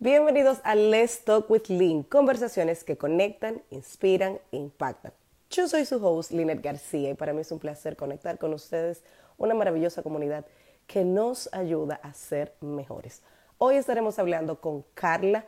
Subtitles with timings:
[0.00, 5.12] Bienvenidos a Let's Talk with Lynn, conversaciones que conectan, inspiran e impactan.
[5.50, 9.02] Yo soy su host, Lynette García, y para mí es un placer conectar con ustedes
[9.38, 10.46] una maravillosa comunidad
[10.86, 13.22] que nos ayuda a ser mejores.
[13.58, 15.46] Hoy estaremos hablando con Carla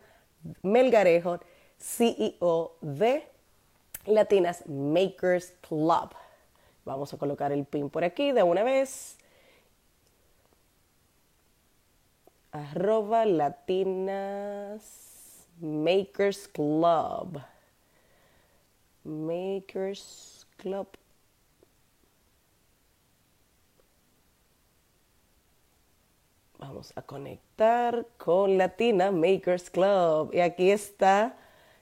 [0.62, 1.38] Melgarejo,
[1.78, 3.28] CEO de
[4.04, 6.10] Latinas Makers Club.
[6.84, 9.16] Vamos a colocar el pin por aquí de una vez.
[12.52, 14.82] Arroba latinas
[15.60, 17.40] makers club.
[19.04, 20.86] Makers club.
[26.58, 30.34] Vamos a conectar con latina makers club.
[30.34, 31.36] Y aquí está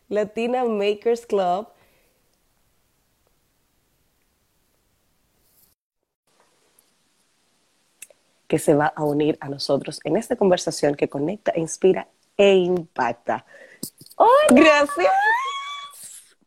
[0.09, 1.69] latina makers club
[8.49, 13.45] que se va a unir a nosotros en esta conversación que conecta, inspira e impacta.
[14.51, 15.13] Gracias.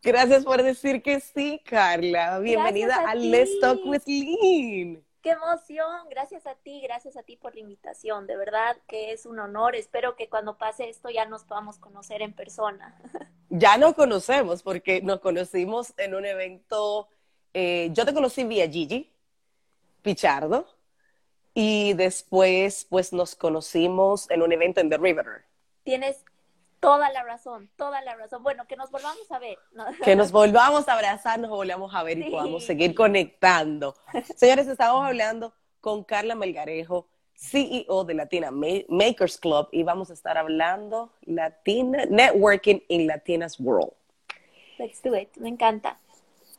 [0.01, 2.39] Gracias por decir que sí, Carla.
[2.39, 5.03] Bienvenida a, Let's Talk with Lean.
[5.21, 6.09] Qué emoción.
[6.09, 8.25] Gracias a ti, gracias a ti por la invitación.
[8.25, 9.75] De verdad que es un honor.
[9.75, 12.99] Espero que cuando pase esto ya nos podamos conocer en persona.
[13.53, 17.09] Ya nos conocemos porque nos conocimos en un evento.
[17.53, 19.11] Eh, yo te conocí vía Gigi
[20.01, 20.65] Pichardo
[21.53, 25.43] y después, pues nos conocimos en un evento en The River.
[25.83, 26.23] Tienes
[26.81, 28.43] toda la razón, toda la razón.
[28.43, 29.57] Bueno, que nos volvamos a ver.
[30.03, 33.95] Que nos volvamos a abrazar, nos volvamos a ver y podamos seguir conectando.
[34.35, 40.37] Señores, estamos hablando con Carla Melgarejo, CEO de Latina Makers Club, y vamos a estar
[40.37, 43.93] hablando Latina Networking in Latinas World.
[44.77, 45.99] Let's do it, me encanta.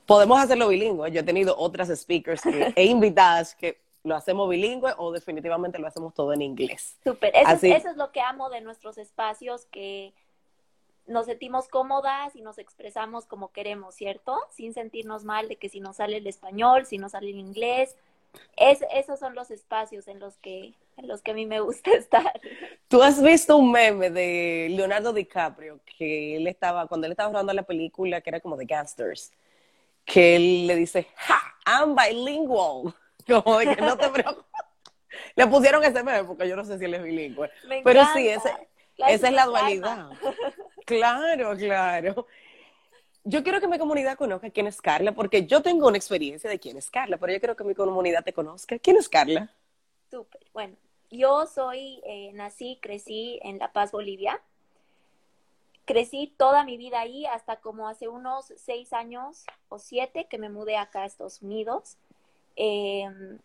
[0.06, 1.10] Podemos hacerlo bilingüe.
[1.10, 2.42] Yo he tenido otras speakers
[2.76, 6.96] e invitadas que lo hacemos bilingüe o definitivamente lo hacemos todo en inglés.
[7.04, 10.12] Súper, eso, es lo que amo de nuestros espacios, que
[11.06, 14.38] nos sentimos cómodas y nos expresamos como queremos, ¿cierto?
[14.50, 17.96] Sin sentirnos mal de que si nos sale el español, si nos sale el inglés.
[18.56, 21.90] Es, esos son los espacios en los que en los que a mí me gusta
[21.98, 22.40] estar.
[22.88, 27.52] Tú has visto un meme de Leonardo DiCaprio que él estaba cuando él estaba grabando
[27.52, 29.32] la película que era como de gangsters,
[30.04, 32.94] que él le dice, "Ja, I'm bilingual."
[33.42, 34.44] Como de que no te preocupes.
[35.34, 37.50] Le pusieron ese meme porque yo no sé si él es bilingüe.
[37.84, 38.50] Pero sí, ese,
[38.98, 40.10] esa es la dualidad.
[40.84, 42.26] Claro, claro.
[43.24, 46.58] Yo quiero que mi comunidad conozca quién es Carla, porque yo tengo una experiencia de
[46.58, 48.80] quién es Carla, pero yo quiero que mi comunidad te conozca.
[48.80, 49.54] ¿Quién es Carla?
[50.10, 50.40] Súper.
[50.52, 50.76] Bueno,
[51.08, 54.40] yo soy, eh, nací, crecí en La Paz, Bolivia.
[55.84, 60.48] Crecí toda mi vida ahí hasta como hace unos seis años o siete que me
[60.48, 61.96] mudé acá a Estados Unidos.
[62.56, 63.38] Em,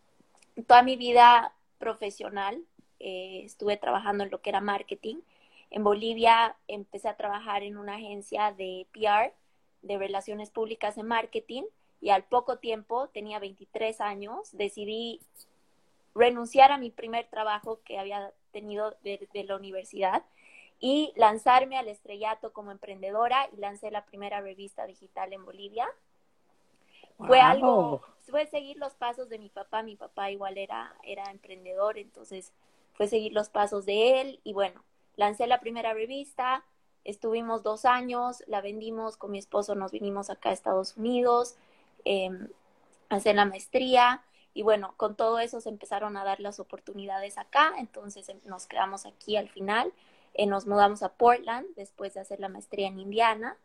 [0.67, 2.61] toda mi vida profesional
[2.99, 5.17] eh, estuve trabajando en lo que era marketing.
[5.69, 9.33] En Bolivia empecé a trabajar en una agencia de PR,
[9.81, 11.63] de relaciones públicas en marketing,
[12.01, 15.19] y al poco tiempo, tenía 23 años, decidí
[16.13, 20.23] renunciar a mi primer trabajo que había tenido de, de la universidad
[20.79, 25.87] y lanzarme al estrellato como emprendedora y lancé la primera revista digital en Bolivia,
[27.17, 31.97] fue algo, fue seguir los pasos de mi papá, mi papá igual era, era emprendedor,
[31.97, 32.53] entonces
[32.93, 34.83] fue seguir los pasos de él y bueno,
[35.15, 36.63] lancé la primera revista,
[37.03, 41.55] estuvimos dos años, la vendimos con mi esposo, nos vinimos acá a Estados Unidos,
[42.05, 42.29] eh,
[43.09, 44.23] a hacer la maestría
[44.53, 48.67] y bueno, con todo eso se empezaron a dar las oportunidades acá, entonces em, nos
[48.67, 49.93] quedamos aquí al final,
[50.33, 53.57] eh, nos mudamos a Portland después de hacer la maestría en Indiana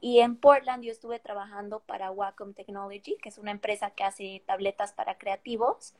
[0.00, 4.42] y en Portland yo estuve trabajando para Wacom Technology, que es una empresa que hace
[4.46, 5.94] tabletas para creativos.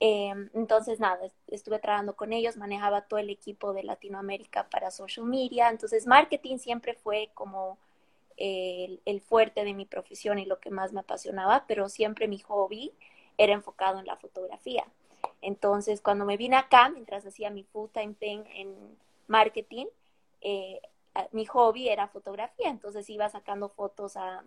[0.00, 1.18] Em, entonces, nada,
[1.48, 5.70] estuve trabajando con ellos, manejaba todo el equipo de Latinoamérica para social media.
[5.70, 7.78] Entonces, marketing siempre fue como
[8.36, 12.38] el, el fuerte de mi profesión y lo que más me apasionaba, pero siempre mi
[12.40, 12.92] hobby
[13.38, 14.84] era enfocado en la fotografía.
[15.42, 18.74] Entonces, cuando me vine acá, mientras hacía mi full-time thing en
[19.28, 19.86] marketing,
[20.40, 20.80] eh,
[21.32, 24.44] mi hobby era fotografía, entonces iba sacando fotos a,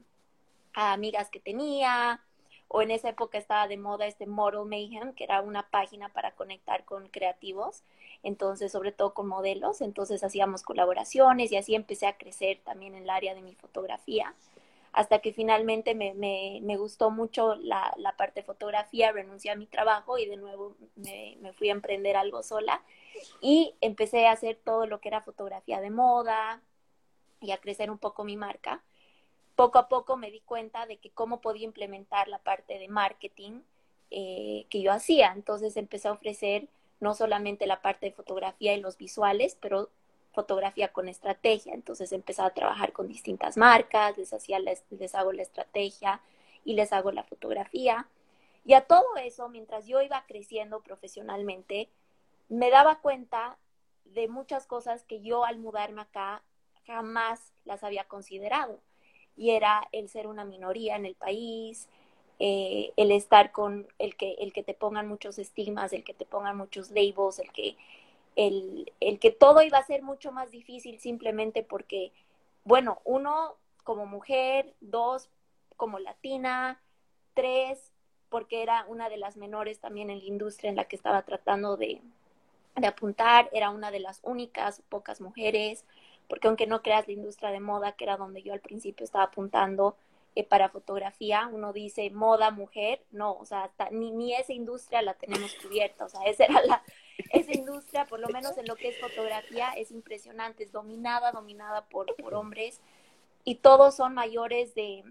[0.73, 2.21] amigas que tenía,
[2.69, 6.31] o en esa época estaba de moda este Model Mayhem, que era una página para
[6.31, 7.83] conectar con creativos,
[8.23, 13.03] entonces sobre todo con modelos, entonces hacíamos colaboraciones y así empecé a crecer también en
[13.03, 14.33] el área de mi fotografía,
[14.93, 19.65] hasta que finalmente me, me, gustó mucho la, la, parte de fotografía, renuncié a mi
[19.65, 22.81] trabajo y de nuevo me, me fui a emprender algo sola
[23.41, 26.61] y empecé a hacer todo lo que era fotografía de moda
[27.39, 28.83] y a crecer un poco mi marca.
[29.55, 33.61] Poco a poco me di cuenta de que cómo podía implementar la parte de marketing
[34.09, 35.33] eh, que yo hacía.
[35.33, 36.67] Entonces empecé a ofrecer
[36.99, 39.89] no solamente la parte de fotografía y los visuales, pero
[40.33, 41.73] fotografía con estrategia.
[41.73, 46.21] Entonces empezaba a trabajar con distintas marcas, les, hacía les hago la estrategia
[46.63, 48.07] y les hago la fotografía.
[48.63, 51.89] Y a todo eso, mientras yo iba creciendo profesionalmente,
[52.51, 53.57] me daba cuenta
[54.03, 56.44] de muchas cosas que yo al mudarme acá
[56.86, 58.77] jamás las había considerado.
[59.38, 61.88] Y era el ser una minoría en el país,
[62.39, 66.25] eh, el estar con el que, el que te pongan muchos estigmas, el que te
[66.25, 67.77] pongan muchos labels, el que,
[68.36, 72.12] el, el que todo iba a ser mucho más difícil simplemente porque,
[72.65, 73.56] bueno, uno
[73.86, 75.30] como mujer, dos
[75.77, 76.81] como latina,
[77.33, 77.94] tres
[78.27, 81.77] porque era una de las menores también en la industria en la que estaba tratando
[81.77, 82.01] de,
[82.75, 85.85] de apuntar, era una de las únicas pocas mujeres,
[86.27, 89.25] porque aunque no creas la industria de moda, que era donde yo al principio estaba
[89.25, 89.97] apuntando
[90.33, 95.13] eh, para fotografía, uno dice moda, mujer, no, o sea, ni, ni esa industria la
[95.15, 96.83] tenemos cubierta, o sea, esa era la,
[97.31, 101.83] esa industria, por lo menos en lo que es fotografía, es impresionante, es dominada, dominada
[101.85, 102.79] por, por hombres,
[103.44, 105.03] y todos son mayores de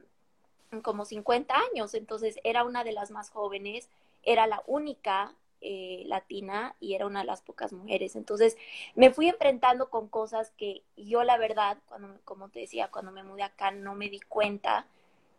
[0.82, 3.90] como 50 años, entonces era una de las más jóvenes,
[4.22, 8.16] era la única eh, latina y era una de las pocas mujeres.
[8.16, 8.56] Entonces
[8.94, 13.22] me fui enfrentando con cosas que yo la verdad, cuando, como te decía, cuando me
[13.22, 14.86] mudé acá no me di cuenta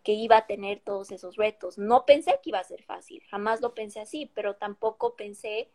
[0.03, 1.77] que iba a tener todos esos retos.
[1.77, 5.69] No pensé que iba a ser fácil, jamás lo pensé así, pero tampoco pensé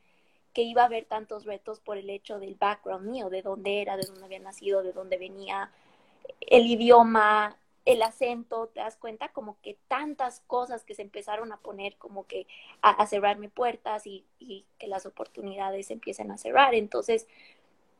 [0.52, 3.96] que iba a haber tantos retos por el hecho del background mío, de dónde era,
[3.96, 5.70] de dónde había nacido, de dónde venía,
[6.40, 11.58] el idioma, el acento, te das cuenta como que tantas cosas que se empezaron a
[11.58, 12.48] poner como que
[12.82, 14.26] a, cerrarme puertas y,
[14.78, 16.74] que las oportunidades empiecen a cerrar.
[16.74, 17.28] Entonces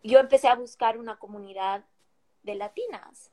[0.03, 1.85] yo empecé a buscar una comunidad
[2.43, 3.31] de latinas.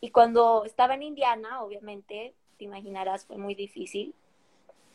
[0.00, 4.14] Y cuando estaba en Indiana, obviamente, te imaginarás, fue muy difícil.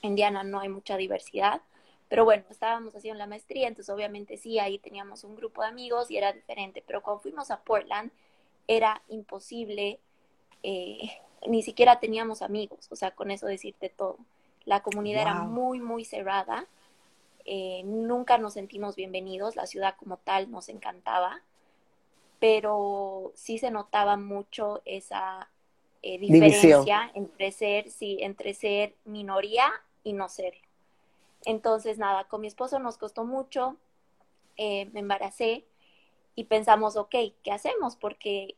[0.02, 1.62] En Indiana no hay mucha diversidad,
[2.08, 6.10] pero bueno, estábamos haciendo la maestría, entonces obviamente sí, ahí teníamos un grupo de amigos
[6.12, 8.12] y era diferente, pero cuando fuimos a Portland
[8.68, 10.00] era imposible
[10.68, 11.12] eh,
[11.46, 14.18] ni siquiera teníamos amigos, o sea, con eso decirte todo.
[14.64, 16.66] La comunidad era muy, muy cerrada,
[17.46, 21.44] eh, nunca nos sentimos bienvenidos, la ciudad como tal nos encantaba,
[22.40, 25.52] pero sí se notaba mucho esa
[26.02, 29.72] eh, diferencia entre ser, sí, entre ser minoría
[30.04, 30.66] y no serlo.
[31.46, 33.78] Entonces, nada, con mi esposo nos costó mucho,
[34.58, 35.64] me embaracé
[36.34, 37.14] y pensamos, ok,
[37.44, 37.96] ¿qué hacemos?
[37.96, 38.56] Porque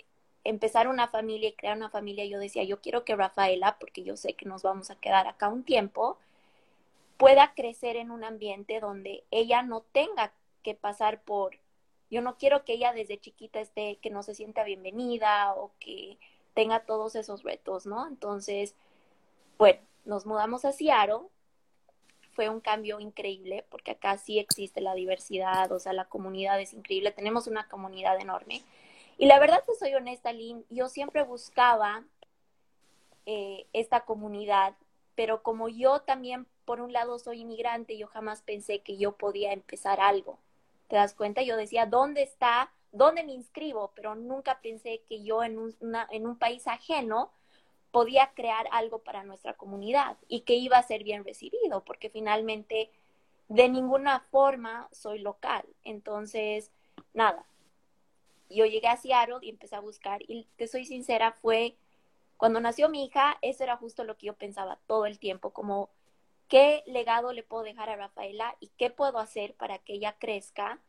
[0.50, 4.16] empezar una familia y crear una familia, yo decía, yo quiero que Rafaela, porque yo
[4.16, 6.18] sé que nos vamos a quedar acá un tiempo,
[7.18, 10.32] pueda crecer en un ambiente donde ella no tenga
[10.64, 11.58] que pasar por,
[12.10, 16.18] yo no quiero que ella desde chiquita esté, que no se sienta bienvenida o que
[16.54, 18.08] tenga todos esos retos, ¿no?
[18.08, 18.74] Entonces,
[19.58, 21.28] bueno, nos mudamos a Seattle,
[22.32, 26.72] fue un cambio increíble porque acá sí existe la diversidad, o sea, la comunidad es
[26.74, 28.62] increíble, tenemos una comunidad enorme.
[29.18, 32.04] Y la verdad que soy honesta, Lynn, yo siempre buscaba
[33.26, 34.76] eh, esta comunidad,
[35.16, 39.54] pero como yo también, por un lado, soy inmigrante, yo jamás pensé que yo podía
[39.54, 40.38] empezar algo.
[40.88, 41.42] ¿Te das cuenta?
[41.42, 42.72] Yo decía, ¿dónde está?
[42.92, 43.92] ¿Dónde me inscribo?
[43.96, 45.76] Pero nunca pensé que yo en un,
[46.12, 47.32] en un país ajeno
[47.92, 52.92] podía crear algo para nuestra comunidad y que iba a ser bien recibido, porque finalmente
[53.48, 55.66] de ninguna forma soy local.
[55.84, 56.72] Entonces,
[57.14, 57.46] nada,
[58.50, 61.76] yo llegué a Seattle y empecé a buscar y te soy sincera, fue
[62.38, 65.90] cuando nació mi hija, eso era justo lo que yo pensaba todo el tiempo, como
[66.48, 70.80] qué legado le puedo dejar a Rafaela y qué puedo hacer para que ella crezca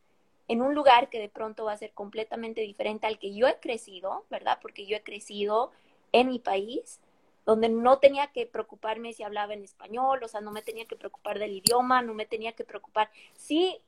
[0.46, 3.58] en un lugar que de pronto va a ser completamente diferente al que yo he
[3.60, 4.58] crecido, ¿verdad?
[4.62, 5.72] Porque yo he crecido
[6.12, 7.00] en mi país,
[7.44, 10.96] donde no tenía que preocuparme si hablaba en español, o sea, no me tenía que
[10.96, 13.10] preocupar del idioma, no me tenía que preocupar.
[13.36, 13.78] Sí,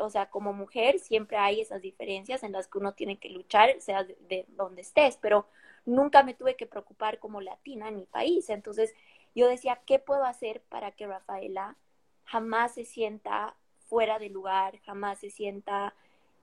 [0.00, 3.80] o sea, como mujer siempre hay esas diferencias en las que uno tiene que luchar,
[3.80, 5.46] sea de, donde estés, pero
[5.84, 8.50] nunca me tuve que preocupar como latina en mi país.
[8.50, 8.94] Entonces
[9.34, 11.76] yo decía, ¿qué puedo hacer para que Rafaela
[12.24, 13.54] jamás se sienta
[13.88, 15.94] fuera de lugar, jamás se sienta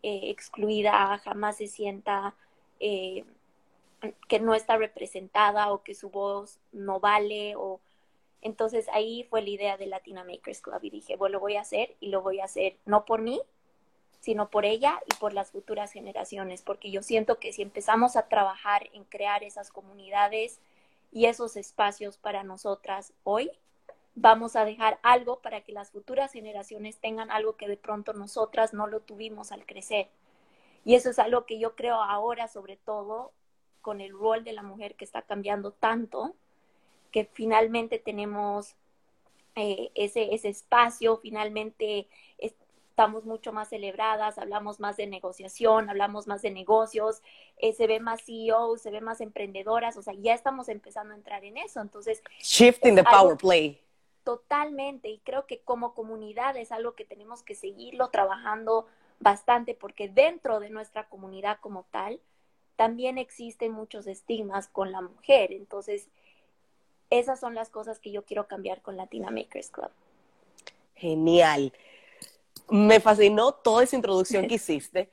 [0.02, 2.36] eh, excluida, jamás se sienta
[2.80, 3.24] eh,
[4.28, 7.80] que no está representada o que su voz no vale o
[8.42, 11.62] entonces ahí fue la idea de Latina Makers Club y dije, bueno, lo voy a
[11.62, 13.42] hacer y lo voy a hacer no por mí,
[14.20, 18.28] sino por ella y por las futuras generaciones, porque yo siento que si empezamos a
[18.28, 20.60] trabajar en crear esas comunidades
[21.12, 23.52] y esos espacios para nosotras hoy,
[24.16, 28.74] vamos a dejar algo para que las futuras generaciones tengan algo que de pronto nosotras
[28.74, 30.10] no lo tuvimos al crecer.
[30.86, 33.32] Y eso es algo que yo creo ahora, sobre todo
[33.82, 36.36] con el rol de la mujer que está cambiando tanto,
[37.16, 38.76] que finalmente tenemos
[39.56, 46.42] eh, ese, ese espacio, finalmente estamos mucho más celebradas, hablamos más de negociación, hablamos más
[46.42, 47.22] de negocios,
[47.56, 51.18] eh, se ve más CEO, se ve más emprendedoras, o sea, ya estamos empezando a
[51.18, 51.80] entrar en eso.
[51.80, 53.82] Entonces, shifting the power play.
[54.26, 58.88] Totalmente, y creo que como comunidad es algo que tenemos que seguirlo trabajando
[59.22, 62.20] bastante porque dentro de nuestra comunidad como tal
[62.76, 65.54] también existen muchos estigmas con la mujer.
[65.54, 66.10] Entonces,
[67.10, 69.90] esas son las cosas que yo quiero cambiar con Latina Makers Club.
[70.96, 71.74] Genial.
[72.70, 75.10] Me fascinó toda esa introducción que hiciste,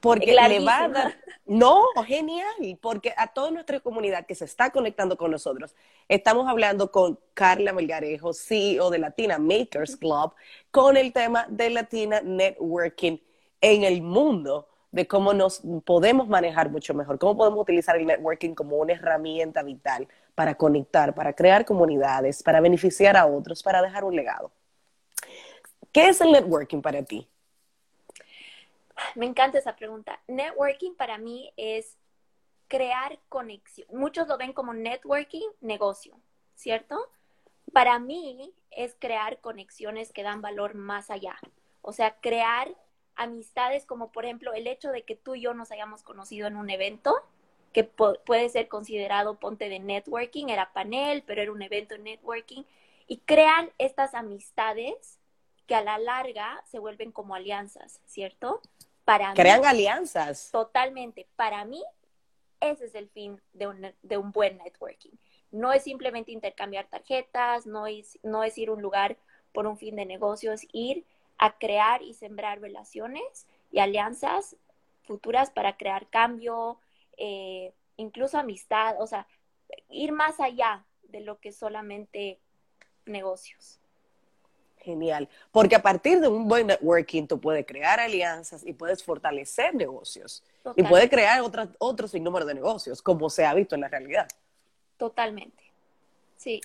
[0.00, 1.14] porque le va a dar...
[1.46, 5.74] No, genial, porque a toda nuestra comunidad que se está conectando con nosotros,
[6.08, 10.32] estamos hablando con Carla Melgarejo, CEO de Latina Makers Club,
[10.70, 13.18] con el tema de Latina Networking
[13.60, 18.54] en el mundo, de cómo nos podemos manejar mucho mejor, cómo podemos utilizar el networking
[18.54, 24.04] como una herramienta vital para conectar, para crear comunidades, para beneficiar a otros, para dejar
[24.04, 24.50] un legado.
[25.92, 27.28] ¿Qué es el networking para ti?
[29.14, 30.20] Me encanta esa pregunta.
[30.26, 31.96] Networking para mí es
[32.68, 33.86] crear conexión.
[33.92, 36.18] Muchos lo ven como networking, negocio,
[36.54, 36.98] ¿cierto?
[37.72, 41.36] Para mí es crear conexiones que dan valor más allá.
[41.82, 42.74] O sea, crear
[43.16, 46.56] amistades como por ejemplo el hecho de que tú y yo nos hayamos conocido en
[46.56, 47.14] un evento
[47.74, 52.62] que puede ser considerado ponte de networking, era panel, pero era un evento de networking,
[53.08, 55.18] y crean estas amistades
[55.66, 58.62] que a la larga se vuelven como alianzas, ¿cierto?
[59.04, 60.50] Para Crean alianzas.
[60.52, 61.26] Totalmente.
[61.34, 61.82] Para mí,
[62.60, 65.10] ese es el fin de un, de un buen networking.
[65.50, 69.16] No es simplemente intercambiar tarjetas, no es, no es ir a un lugar
[69.52, 71.04] por un fin de negocios, ir
[71.38, 74.56] a crear y sembrar relaciones y alianzas
[75.02, 76.78] futuras para crear cambio,
[77.18, 79.26] eh, incluso amistad, o sea,
[79.88, 82.38] ir más allá de lo que solamente
[83.06, 83.78] negocios.
[84.78, 89.74] Genial, porque a partir de un buen networking tú puedes crear alianzas y puedes fortalecer
[89.74, 90.44] negocios
[90.76, 94.28] y puedes crear otros otro sinnúmero de negocios, como se ha visto en la realidad.
[94.98, 95.64] Totalmente,
[96.36, 96.60] sí.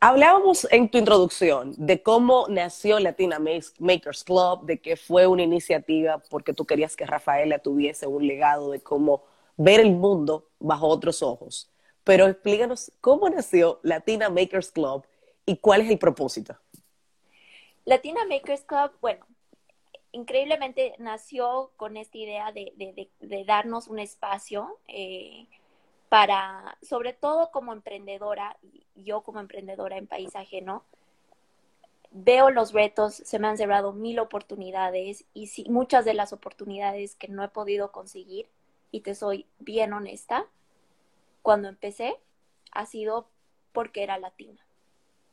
[0.00, 3.40] Hablábamos en tu introducción de cómo nació Latina
[3.80, 8.70] Makers Club, de que fue una iniciativa porque tú querías que Rafaela tuviese un legado
[8.70, 9.24] de cómo
[9.56, 11.68] ver el mundo bajo otros ojos.
[12.04, 15.04] Pero explícanos cómo nació Latina Makers Club
[15.44, 16.56] y cuál es el propósito.
[17.84, 19.26] Latina Makers Club, bueno,
[20.12, 23.10] increíblemente nació con esta idea de,
[23.44, 25.48] darnos un espacio eh,
[26.08, 28.56] para, sobre todo como emprendedora,
[28.94, 30.84] yo como emprendedora en país ajeno,
[32.10, 37.14] veo los retos, se me han cerrado mil oportunidades y si, muchas de las oportunidades
[37.16, 38.48] que no he podido conseguir,
[38.90, 40.46] y te soy bien honesta,
[41.42, 42.16] cuando empecé
[42.72, 43.28] ha sido
[43.72, 44.64] porque era latina.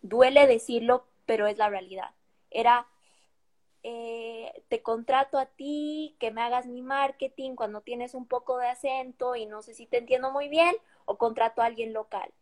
[0.02, 2.12] Duele decirlo, pero es la realidad
[2.56, 2.88] era,
[3.88, 8.68] eh, te contrato a ti, que me hagas mi marketing cuando tienes un poco de
[8.68, 10.76] acento y no sé si te entiendo muy bien,
[11.06, 12.34] o contrato a alguien local.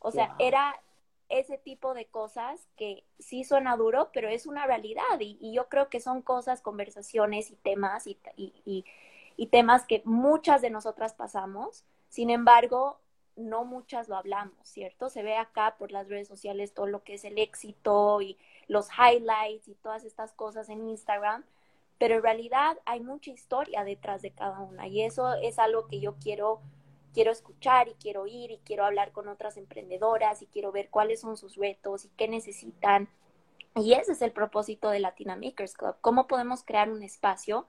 [0.00, 0.80] O sea, era
[1.28, 5.90] ese tipo de cosas que sí suena duro, pero es una realidad y, yo creo
[5.90, 11.84] que son cosas, conversaciones y temas y, y, temas que muchas de nosotras pasamos.
[12.08, 13.00] Sin embargo,
[13.36, 15.10] no muchas lo hablamos, ¿cierto?
[15.10, 18.38] Se ve acá por las redes sociales todo lo que es el éxito y
[18.68, 21.44] los highlights y todas estas cosas en Instagram,
[21.98, 26.00] pero en realidad hay mucha historia detrás de cada una y eso es algo que
[26.00, 26.60] yo quiero
[27.12, 31.20] quiero escuchar y quiero ir y quiero hablar con otras emprendedoras y quiero ver cuáles
[31.20, 33.08] son sus retos y qué necesitan.
[33.74, 35.96] Y ese es el propósito de Latina Makers Club.
[36.00, 37.66] ¿Cómo podemos crear un espacio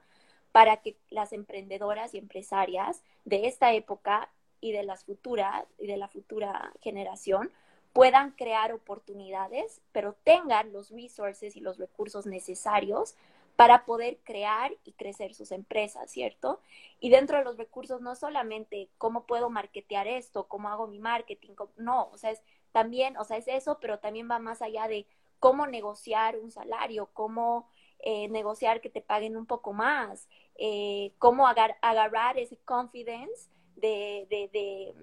[0.52, 4.30] para que las emprendedoras y empresarias de esta época
[4.60, 7.50] y de las futuras y de la futura generación
[7.92, 13.16] puedan crear oportunidades, pero tengan los resources y los recursos necesarios
[13.56, 16.60] para poder crear y crecer sus empresas, ¿cierto?
[16.98, 21.50] Y dentro de los recursos no solamente cómo puedo marketear esto, cómo hago mi marketing,
[21.76, 22.42] no, o sea, es
[22.72, 25.06] también, o sea, es eso, pero también va más allá de
[25.40, 27.68] cómo negociar un salario, cómo
[27.98, 34.94] eh, negociar que te paguen un poco más, eh, cómo agarrar ese confidence de,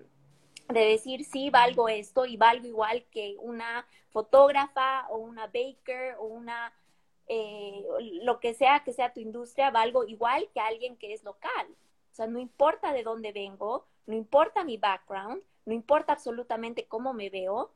[0.74, 6.74] decir, sí, valgo esto y valgo igual que una fotógrafa o una baker o una,
[7.28, 7.86] eh,
[8.24, 11.68] lo que sea que sea tu industria, valgo igual que alguien que es local.
[12.12, 17.14] O sea, no importa de dónde vengo, no importa mi background, no importa absolutamente cómo
[17.14, 17.72] me veo,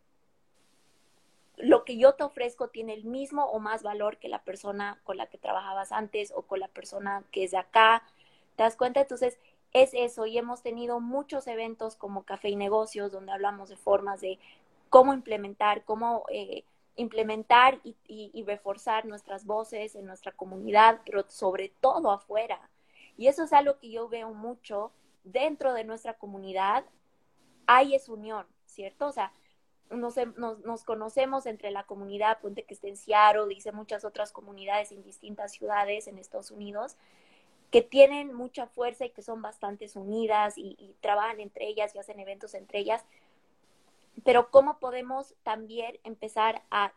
[1.57, 5.17] lo que yo te ofrezco tiene el mismo o más valor que la persona con
[5.17, 8.03] la que trabajabas antes o con la persona que es de acá.
[8.55, 9.01] ¿Te das cuenta?
[9.01, 9.38] Entonces,
[9.74, 14.22] es eso y hemos tenido muchos eventos como Café y Negocios donde hablamos de formas
[14.22, 14.40] de
[14.90, 16.63] cómo implementar, cómo eh,
[16.96, 22.60] implementar y, reforzar nuestras voces en nuestra comunidad, pero sobre todo afuera.
[23.18, 24.92] Y eso es algo que yo veo mucho
[25.24, 26.84] dentro de nuestra comunidad.
[27.68, 29.08] Hay esa unión, ¿cierto?
[29.08, 29.32] O sea,
[29.90, 34.92] nos, nos, conocemos entre la comunidad, ponte que está en Seattle, dice muchas otras comunidades
[34.92, 36.98] en distintas ciudades en Estados Unidos,
[37.72, 42.20] que tienen mucha fuerza y que son bastante unidas y, trabajan entre ellas y hacen
[42.20, 43.04] eventos entre ellas,
[44.24, 46.94] pero cómo podemos también empezar a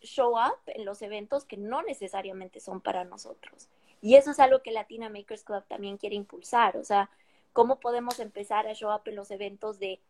[0.00, 3.68] show up en los eventos que no necesariamente son para nosotros.
[4.00, 7.10] Y eso es algo que Latina Makers Club también quiere impulsar, o sea,
[7.52, 10.00] cómo podemos empezar a show up en los eventos de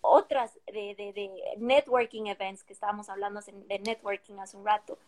[0.00, 4.98] otras, de, networking events que estábamos hablando de networking hace un rato,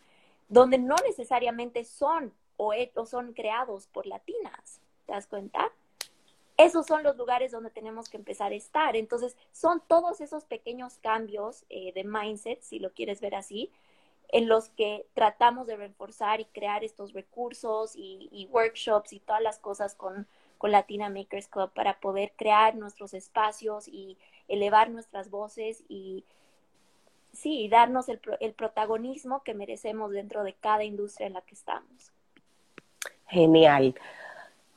[0.49, 5.71] donde no necesariamente son o, o son creados por latinas, ¿te das cuenta?
[6.57, 8.95] esos son los lugares donde tenemos que empezar a estar.
[8.95, 13.71] Entonces, son todos esos pequeños cambios eh, de mindset, si lo quieres ver así,
[14.29, 19.59] en los que tratamos de reforzar y crear estos recursos y, workshops y todas las
[19.59, 24.17] cosas con, con, Latina Makers Club para poder crear nuestros espacios y
[24.47, 26.25] elevar nuestras voces y
[27.31, 32.12] sí, darnos el, el protagonismo que merecemos dentro de cada industria en la que estamos.
[33.33, 33.95] Genial.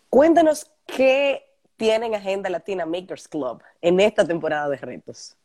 [0.08, 1.46] Cuéntanos qué
[1.76, 5.36] tienen Agenda Latina Makers Club en esta temporada de retos?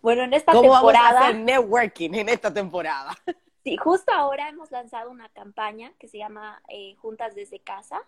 [0.00, 0.82] Bueno, en esta temporada.
[0.82, 3.12] Vamos a hacer networking en esta temporada?
[3.64, 8.00] Sí, justo ahora hemos lanzado una campaña que se llama eh, Juntas desde Casa.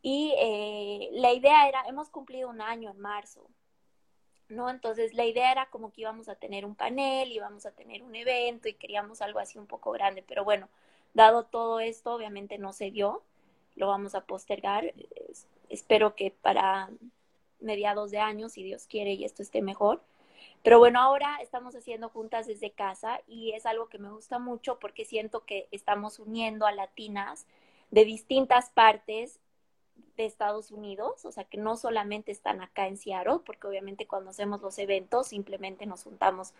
[0.00, 3.48] Y eh, la idea era, hemos cumplido un año en marzo,
[4.48, 4.70] ¿no?
[4.70, 8.14] Entonces la idea era como que íbamos a tener un panel, íbamos a tener un
[8.14, 10.68] evento y queríamos algo así un poco grande, pero bueno,
[11.14, 13.22] dado todo esto, obviamente no se dio,
[13.76, 14.92] lo vamos a postergar
[15.68, 16.90] espero que para
[17.60, 20.02] mediados de año, si Dios quiere y esto esté mejor.
[20.62, 24.78] Pero bueno, ahora estamos haciendo juntas desde casa y es algo que me gusta mucho
[24.78, 27.46] porque siento que estamos uniendo a latinas
[27.90, 29.40] de distintas partes
[30.16, 34.30] de Estados Unidos, o sea que no solamente están acá en Seattle, porque obviamente cuando
[34.30, 36.54] hacemos los eventos simplemente nos juntamos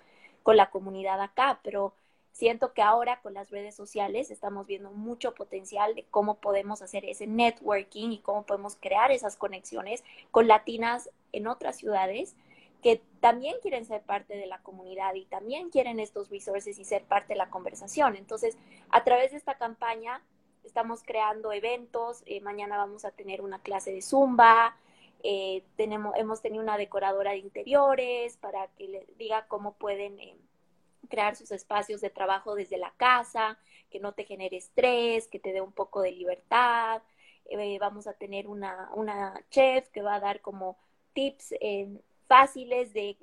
[0.45, 1.93] con la comunidad acá, pero
[2.33, 7.05] siento que ahora con las redes sociales estamos viendo mucho potencial de cómo podemos hacer
[7.05, 12.37] ese networking y cómo podemos crear esas conexiones con latinas en otras ciudades
[12.83, 17.03] que también quieren ser parte de la comunidad y también quieren estos resources y ser
[17.05, 18.15] parte de la conversación.
[18.17, 18.57] Entonces,
[18.91, 20.23] a través de esta campaña
[20.65, 22.23] estamos creando eventos.
[22.27, 24.77] Eh, mañana vamos a tener una clase de zumba.
[25.25, 30.37] Eh, tenemos, hemos tenido una decoradora de interiores para que les diga cómo pueden eh,
[31.09, 33.59] crear sus espacios de trabajo desde la casa,
[33.91, 37.03] que no te genere estrés, que te dé un poco de libertad.
[37.47, 40.77] Eh, vamos a tener una, una, chef que va a dar como
[41.15, 41.55] tips
[42.29, 43.17] fáciles de,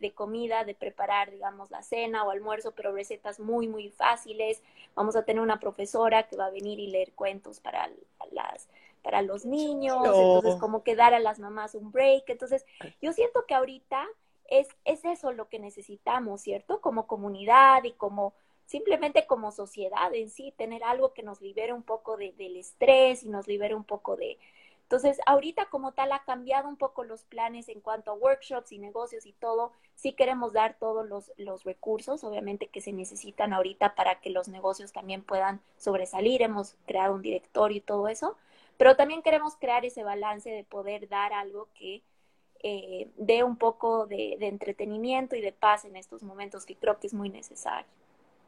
[0.00, 4.62] de, comida, de preparar, digamos, la cena o almuerzo, pero recetas muy, muy fáciles.
[4.94, 7.90] Vamos a tener una profesora que va a venir y leer cuentos para
[8.30, 8.68] las
[9.02, 12.28] para los niños, entonces como que dar a las mamás un break.
[12.28, 12.66] Entonces,
[13.00, 14.06] yo siento que ahorita
[14.50, 16.80] es, es eso lo que necesitamos, ¿cierto?
[16.80, 18.34] Como comunidad y como
[18.66, 23.24] simplemente como sociedad en sí, tener algo que nos libere un poco de, del estrés
[23.24, 24.38] y nos libere un poco de...
[24.82, 28.78] Entonces, ahorita como tal ha cambiado un poco los planes en cuanto a workshops y
[28.78, 29.72] negocios y todo.
[29.96, 34.48] Sí queremos dar todos los, los recursos, obviamente, que se necesitan ahorita para que los
[34.48, 36.42] negocios también puedan sobresalir.
[36.42, 38.36] Hemos creado un directorio y todo eso,
[38.76, 42.02] pero también queremos crear ese balance de poder dar algo que
[42.62, 47.06] eh, dé un poco de, entretenimiento y de paz en estos momentos que creo que
[47.06, 47.86] es muy necesario.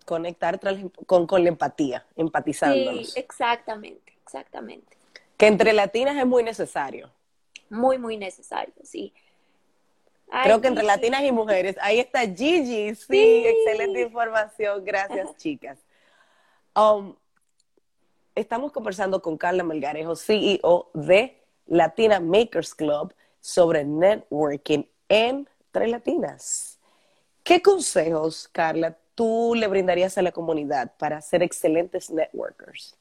[0.04, 0.60] Conectar
[1.06, 3.04] con, con la empatía, empatizando.
[3.04, 4.96] Sí, exactamente, exactamente.
[5.36, 7.10] Que entre latinas es muy necesario.
[7.70, 9.12] Muy, muy necesario, sí.
[10.42, 11.76] Creo que entre latinas y mujeres.
[11.80, 12.94] Ahí está Gigi.
[12.94, 14.82] Sí, excelente información.
[14.84, 15.78] Gracias, chicas.
[16.74, 17.14] Um,
[18.34, 26.78] estamos conversando con Carla Melgarejo, CEO de Latina Makers Club sobre networking entre latinas.
[27.42, 32.96] ¿Qué consejos, Carla, tú le brindarías a la comunidad para ser excelentes networkers?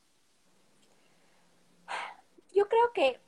[2.53, 3.19] Yo creo que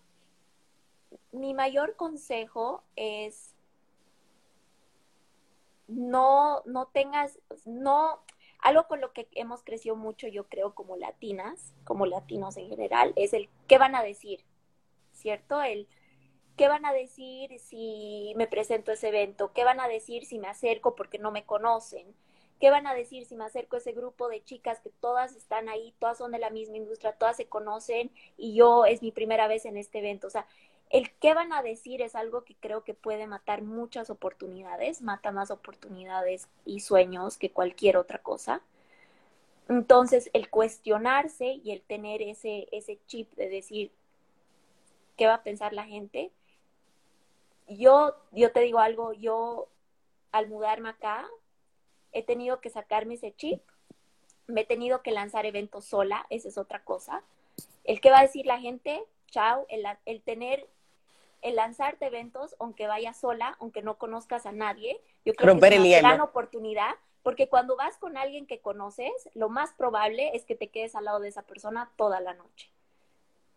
[1.32, 3.54] mi mayor consejo es
[5.88, 8.24] no, no tengas, no,
[8.60, 13.14] algo con lo que hemos crecido mucho, yo creo, como latinas, como latinos en general,
[13.16, 14.44] es el qué van a decir,
[15.12, 15.62] ¿cierto?
[15.62, 15.88] El
[16.58, 19.52] ¿Qué van a decir si me presento a ese evento?
[19.54, 22.14] ¿Qué van a decir si me acerco porque no me conocen?
[22.60, 25.68] ¿Qué van a decir si me acerco a ese grupo de chicas que todas están
[25.68, 29.48] ahí, todas son de la misma industria, todas se conocen y yo es mi primera
[29.48, 30.28] vez en este evento?
[30.28, 30.46] O sea,
[30.92, 35.32] el qué van a decir es algo que creo que puede matar muchas oportunidades, mata
[35.32, 38.62] más oportunidades y sueños que cualquier otra cosa.
[39.70, 43.92] Entonces, el cuestionarse y el tener ese, ese chip de decir,
[45.18, 46.32] ¿qué va a pensar la gente?
[47.68, 49.68] Yo, yo te digo algo, yo
[50.32, 51.28] al mudarme acá,
[52.12, 53.62] he tenido que sacarme ese chip,
[54.48, 57.24] me he tenido que lanzar eventos sola, esa es otra cosa.
[57.84, 60.68] El qué va a decir la gente, chao, el, el tener,
[61.42, 65.80] el lanzarte eventos, aunque vayas sola, aunque no conozcas a nadie, yo creo que es
[65.80, 70.56] una gran oportunidad porque cuando vas con alguien que conoces, lo más probable es que
[70.56, 72.70] te quedes al lado de esa persona toda la noche,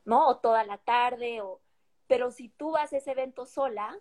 [0.04, 0.28] ¿no?
[0.28, 1.60] O toda la tarde, o...
[2.06, 3.98] pero si tú vas a ese evento sola,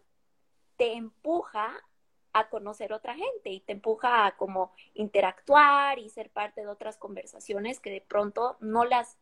[0.78, 1.82] te empuja
[2.34, 6.98] a conocer otra gente y te empuja a como interactuar y ser parte de otras
[6.98, 9.18] conversaciones que de pronto no las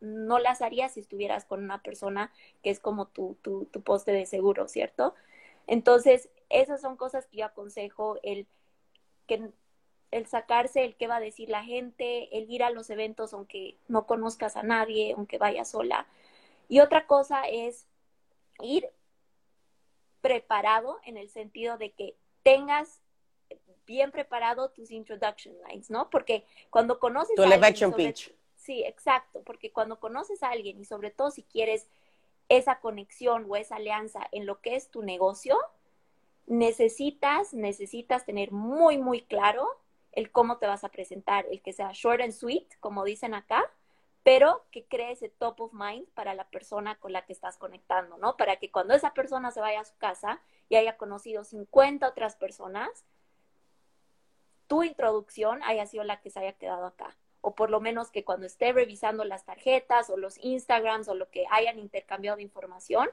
[0.00, 2.30] no las harías si estuvieras con una persona
[2.62, 5.14] que es como tu, tu, tu poste de seguro, ¿cierto?
[5.66, 8.46] Entonces, esas son cosas que yo aconsejo, el
[9.26, 9.50] que
[10.10, 13.76] el sacarse el qué va a decir la gente, el ir a los eventos aunque
[13.88, 16.06] no conozcas a nadie, aunque vayas sola.
[16.68, 17.86] Y otra cosa es
[18.60, 18.88] ir
[20.20, 23.00] preparado en el sentido de que tengas
[23.86, 26.10] bien preparado tus introduction lines, ¿no?
[26.10, 28.34] Porque cuando conoces tu elevación pitch.
[28.56, 31.88] Sí, exacto, porque cuando conoces a alguien y sobre todo si quieres
[32.48, 35.56] esa conexión o esa alianza en lo que es tu negocio,
[36.46, 39.68] necesitas, necesitas tener muy, muy claro
[40.12, 43.70] el cómo te vas a presentar, el que sea short and sweet, como dicen acá,
[44.26, 48.18] pero que cree ese top of mind para la persona con la que estás conectando,
[48.18, 48.36] ¿no?
[48.36, 52.34] Para que cuando esa persona se vaya a su casa y haya conocido 50 otras
[52.34, 53.04] personas,
[54.66, 57.16] tu introducción haya sido la que se haya quedado acá.
[57.40, 61.30] O por lo menos que cuando esté revisando las tarjetas o los Instagrams o lo
[61.30, 63.08] que hayan intercambiado de información,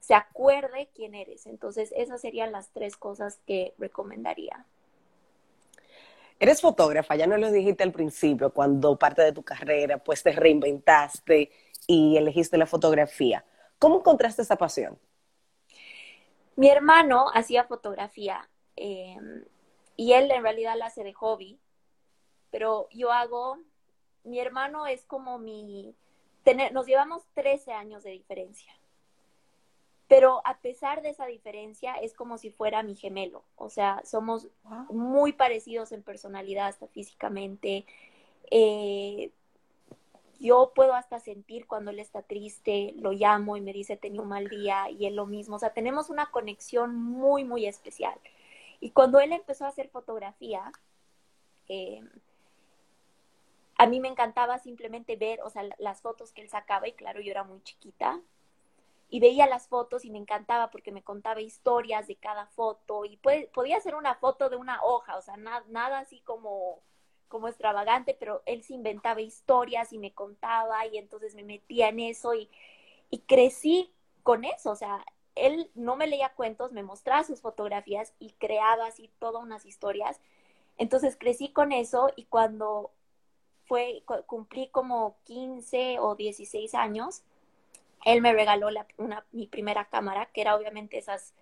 [0.00, 1.46] se acuerde quién eres.
[1.46, 4.66] Entonces, esas serían las tres cosas que recomendaría.
[6.40, 10.32] Eres fotógrafa, ya no lo dijiste al principio, cuando parte de tu carrera, pues te
[10.32, 11.50] reinventaste
[11.86, 13.44] y elegiste la fotografía.
[13.78, 14.98] ¿Cómo encontraste esa pasión?
[16.54, 19.44] Mi hermano hacía fotografía em,
[19.96, 21.58] y él en realidad la hace de hobby,
[22.50, 23.58] pero yo hago,
[24.24, 25.94] mi hermano es como mi,
[26.72, 28.72] nos llevamos 13 años de diferencia.
[30.08, 33.44] Pero a pesar de esa diferencia, es como si fuera mi gemelo.
[33.56, 34.48] O sea, somos
[34.88, 37.84] muy parecidos en personalidad, hasta físicamente.
[38.50, 39.30] Eh,
[40.40, 44.28] yo puedo hasta sentir cuando él está triste, lo llamo y me dice tenía un
[44.28, 45.56] mal día y él lo mismo.
[45.56, 48.18] O sea, tenemos una conexión muy, muy especial.
[48.80, 50.72] Y cuando él empezó a hacer fotografía,
[51.68, 52.00] eh,
[53.76, 57.20] a mí me encantaba simplemente ver, o sea, las fotos que él sacaba y claro,
[57.20, 58.20] yo era muy chiquita,
[59.08, 63.18] y veía las fotos y me encantaba porque me contaba historias de cada foto y
[63.52, 66.82] podía ser una foto de una hoja, o sea, nada así como,
[67.28, 72.00] como extravagante, pero él se inventaba historias y me contaba y entonces me metía en
[72.00, 72.50] eso y,
[73.10, 73.92] y crecí
[74.22, 78.86] con eso, o sea, él no me leía cuentos, me mostraba sus fotografías y creaba
[78.86, 80.20] así todas unas historias.
[80.76, 82.92] Entonces crecí con eso y cuando
[83.66, 87.22] fue, cumplí como 15 o 16 años,
[88.04, 88.68] él me regaló
[89.32, 91.34] mi primera cámara, que era obviamente esas,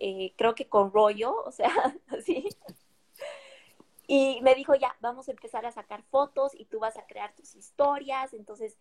[0.00, 1.70] eh, creo que con rollo, o sea,
[2.08, 2.48] así.
[4.06, 7.34] Y me dijo, ya, vamos a empezar a sacar fotos y tú vas a crear
[7.34, 8.34] tus historias.
[8.34, 8.76] Entonces,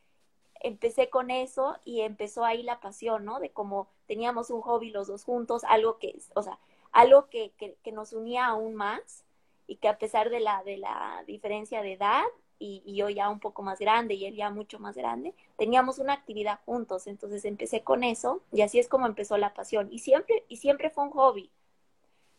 [0.60, 3.40] empecé con eso y empezó ahí la pasión, ¿no?
[3.40, 6.60] De cómo teníamos un hobby los dos juntos, algo que, o sea,
[6.92, 9.26] algo que, que, que nos unía aún más
[9.68, 12.24] y que a pesar de la, de la diferencia de edad,
[12.60, 16.14] y, yo ya un poco más grande y él ya mucho más grande, teníamos una
[16.14, 19.90] actividad juntos, entonces empecé con eso y así es como empezó la pasión.
[19.92, 21.52] Y siempre, y siempre fue un hobby,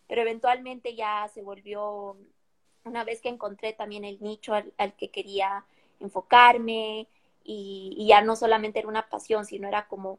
[0.09, 2.17] pero eventualmente ya se volvió,
[2.85, 5.65] una vez que encontré también el nicho al, que quería
[6.01, 7.09] enfocarme
[7.43, 10.19] y, ya no solamente era una pasión, sino era como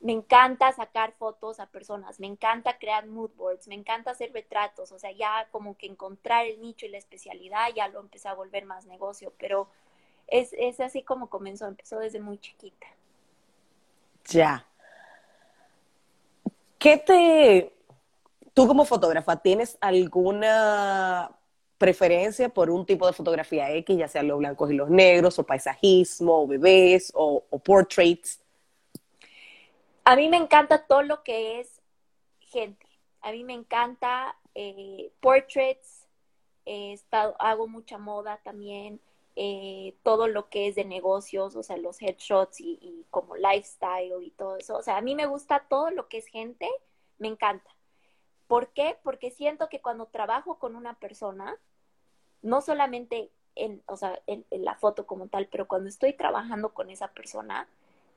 [0.00, 4.92] me encanta sacar fotos a personas, me encanta crear mood boards, me encanta hacer retratos,
[4.92, 8.34] o sea, ya como que encontrar el nicho y la especialidad ya lo empecé a
[8.34, 9.68] volver más negocio, pero
[10.26, 12.86] es, es así como comenzó, empezó desde muy chiquita.
[14.26, 14.64] Ya.
[16.78, 17.74] ¿Qué te,
[18.54, 21.30] tú como fotógrafa, tienes alguna
[21.76, 25.44] preferencia por un tipo de fotografía X, ya sea los blancos y los negros, o
[25.44, 28.40] paisajismo, o bebés, o portraits?
[30.10, 31.80] A mí me encanta todo lo que es
[32.40, 32.84] gente.
[33.20, 36.08] A mí me encanta eh, portraits,
[37.38, 39.00] hago mucha moda también.
[39.36, 44.30] eh, todo lo que es de negocios, o sea, los headshots y, como lifestyle y
[44.32, 44.76] todo eso.
[44.76, 46.68] O sea, a mí me gusta todo lo que es gente,
[47.18, 47.70] me encanta.
[48.48, 48.98] ¿Por qué?
[49.04, 51.56] Porque siento que cuando trabajo con una persona,
[52.42, 56.74] no solamente en, o sea, en, en, la foto como tal, pero cuando estoy trabajando
[56.74, 57.68] con esa persona,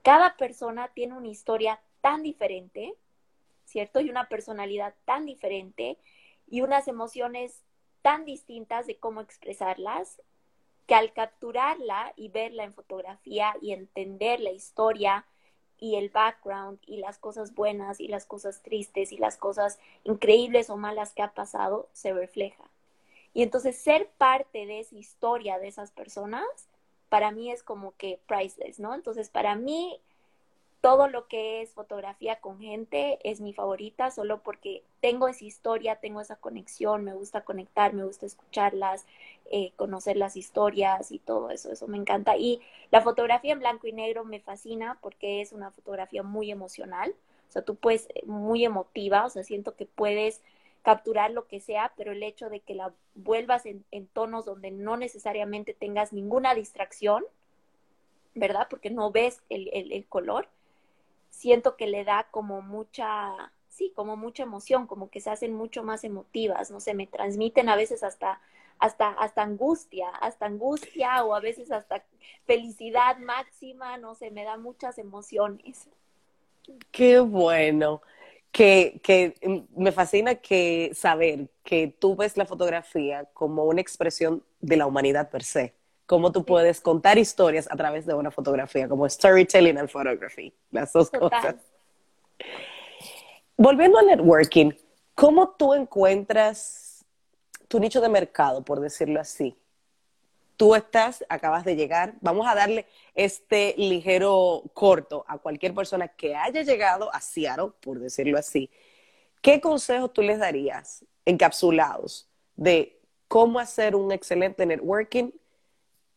[0.03, 2.93] cada persona tiene una historia tan diferente,
[3.65, 4.01] ¿cierto?
[4.01, 5.97] Y una personalidad tan diferente
[6.47, 7.63] y unas emociones
[8.01, 10.21] tan distintas de cómo expresarlas,
[10.85, 15.25] que al capturarla y verla en fotografía y entender la historia
[15.79, 20.69] y el background y las cosas buenas y las cosas tristes y las cosas increíbles
[20.69, 22.63] o malas que ha pasado, se refleja.
[23.33, 26.45] Y entonces ser parte de esa historia de esas personas,
[27.13, 28.95] para mí es como que priceless, ¿no?
[28.95, 29.99] Entonces, para mí,
[30.81, 35.97] todo lo que es fotografía con gente es mi favorita, solo porque tengo esa historia,
[35.97, 39.05] tengo esa conexión, me gusta conectar, me gusta escucharlas,
[39.51, 42.35] eh, conocer las historias y todo eso, eso me encanta.
[42.35, 47.13] Y la fotografía en blanco y negro me fascina porque es una fotografía muy emocional,
[47.47, 50.41] o sea, tú puedes, eh, muy emotiva, o sea, siento que puedes
[50.83, 54.97] capturar lo que sea, pero el hecho de que la vuelvas en, tonos donde no
[54.97, 57.23] necesariamente tengas ninguna distracción,
[58.35, 58.67] ¿verdad?
[58.69, 60.47] Porque no ves el, el, el color
[61.33, 65.83] siento que le da como mucha, sí, como mucha emoción, como que se hacen mucho
[65.83, 68.39] más emotivas, no sé, me transmiten a veces hasta
[68.79, 72.03] hasta, hasta angustia, hasta angustia o a veces hasta
[72.45, 75.87] felicidad máxima, no sé, me da muchas emociones.
[76.91, 78.01] Qué bueno.
[78.53, 79.35] Que, que
[79.75, 85.29] me fascina que saber que tú ves la fotografía como una expresión de la humanidad
[85.29, 85.73] per se
[86.05, 90.93] cómo tú puedes contar historias a través de una fotografía, como storytelling and photography, las
[90.93, 91.29] dos Total.
[91.29, 91.55] cosas.
[93.57, 94.71] Volviendo al networking,
[95.15, 97.05] ¿cómo tú encuentras
[97.67, 99.55] tu nicho de mercado, por decirlo así?
[100.55, 102.85] Tú estás, acabas de llegar, vamos a darle
[103.15, 108.69] este ligero corto a cualquier persona que haya llegado a Seattle, por decirlo así.
[109.41, 115.31] ¿Qué consejos tú les darías encapsulados de cómo hacer un excelente networking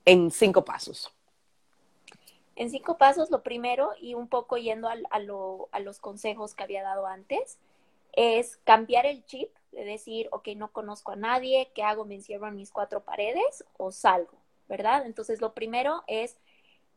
[0.04, 1.12] en cinco pasos?
[2.54, 6.54] En cinco pasos, lo primero, y un poco yendo a, a, lo, a los consejos
[6.54, 7.58] que había dado antes,
[8.12, 12.04] es cambiar el chip de decir, ok, no conozco a nadie, ¿qué hago?
[12.04, 14.38] ¿Me encierro en mis cuatro paredes o salgo?
[14.68, 15.06] ¿Verdad?
[15.06, 16.36] Entonces, lo primero es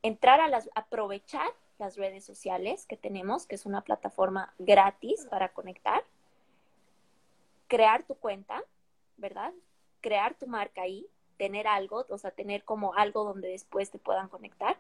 [0.02, 5.50] entrar a las, aprovechar las redes sociales que tenemos, que es una plataforma gratis para
[5.50, 6.04] conectar,
[7.68, 8.64] crear tu cuenta,
[9.18, 9.54] ¿verdad?
[10.02, 14.28] Crear tu marca ahí, tener algo, o sea, tener como algo donde después te puedan
[14.28, 14.78] conectar.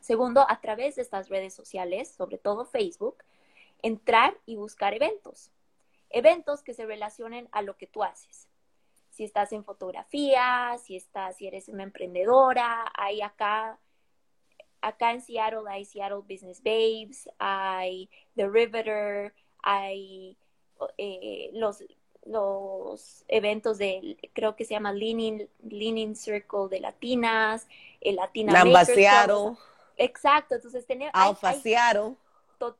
[0.00, 3.16] Segundo, a través de estas redes sociales, sobre todo Facebook,
[3.82, 5.50] entrar y buscar eventos.
[6.10, 8.48] Eventos que se relacionen a lo que tú haces.
[9.10, 13.78] Si estás en fotografía, si estás, si eres una emprendedora, hay acá,
[14.80, 20.36] acá en Seattle hay Seattle Business Babes, hay The Riveter, hay
[20.96, 21.82] eh, los
[22.26, 27.66] los eventos de, creo que se llama Leaning, Leaning Circle de Latinas,
[28.00, 29.56] el Latina Lamba Seattle.
[29.96, 31.10] Exacto, entonces tener...
[31.12, 32.14] Alfa Seattle.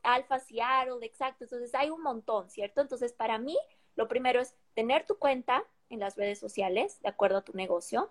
[0.02, 1.44] Alfa Seattle, exacto.
[1.44, 2.80] Entonces hay un montón, ¿cierto?
[2.80, 3.56] Entonces para mí,
[3.96, 8.10] lo primero es tener tu cuenta en las redes sociales, de acuerdo a tu negocio,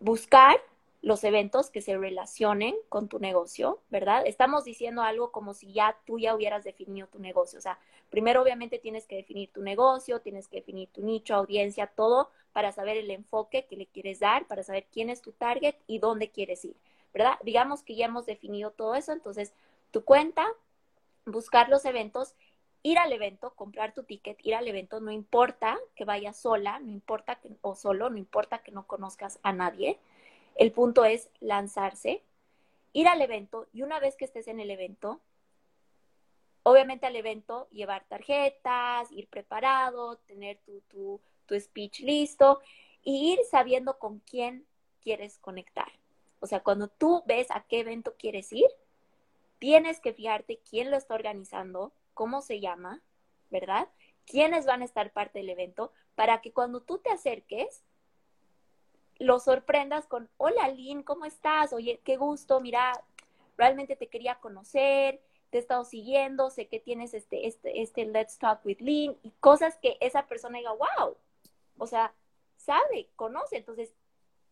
[0.00, 0.56] buscar
[1.04, 4.26] los eventos que se relacionen con tu negocio, ¿verdad?
[4.26, 7.58] Estamos diciendo algo como si ya tú ya hubieras definido tu negocio.
[7.58, 11.88] O sea, primero obviamente tienes que definir tu negocio, tienes que definir tu nicho, audiencia,
[11.88, 15.74] todo para saber el enfoque que le quieres dar, para saber quién es tu target
[15.86, 16.76] y dónde quieres ir,
[17.12, 17.34] ¿verdad?
[17.44, 19.52] Digamos que ya hemos definido todo eso, entonces
[19.94, 20.44] tu cuenta,
[21.24, 22.34] buscar los eventos
[22.82, 26.90] ir al evento, comprar tu ticket, ir al evento, no importa que vayas sola, no
[26.90, 30.00] importa que, o solo, no importa que no conozcas a nadie,
[30.56, 32.24] el punto es lanzarse,
[32.92, 35.20] ir al evento y una vez que estés en el evento,
[36.64, 42.60] obviamente al evento llevar tarjetas, ir preparado, tener tu, tu, tu speech listo
[43.04, 44.66] y ir sabiendo con quién
[45.00, 45.90] quieres conectar.
[46.40, 48.68] O sea, cuando tú ves a qué evento quieres ir,
[49.58, 53.02] tienes que fijarte quién lo está organizando, cómo se llama,
[53.50, 53.88] ¿verdad?
[54.26, 57.82] Quiénes van a estar parte del evento para que cuando tú te acerques,
[59.18, 61.72] lo sorprendas con, hola Lynn, ¿cómo estás?
[61.72, 62.92] Oye, qué gusto, mira,
[63.56, 68.38] realmente te quería conocer, te he estado siguiendo, sé que tienes este, este, este Let's
[68.38, 71.16] Talk with Lynn y cosas que esa persona diga, wow,
[71.78, 72.12] o sea,
[72.56, 73.94] sabe, conoce, entonces...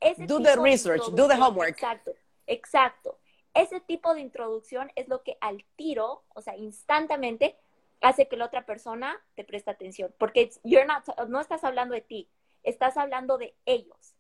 [0.00, 1.70] Ese do the research, do the homework.
[1.70, 2.12] Exacto,
[2.46, 3.18] exacto.
[3.54, 7.56] Ese tipo de introducción es lo que al tiro, o sea, instantáneamente,
[8.00, 12.00] hace que la otra persona te preste atención, porque you're not, no estás hablando de
[12.00, 12.28] ti,
[12.62, 14.14] estás hablando de ellos.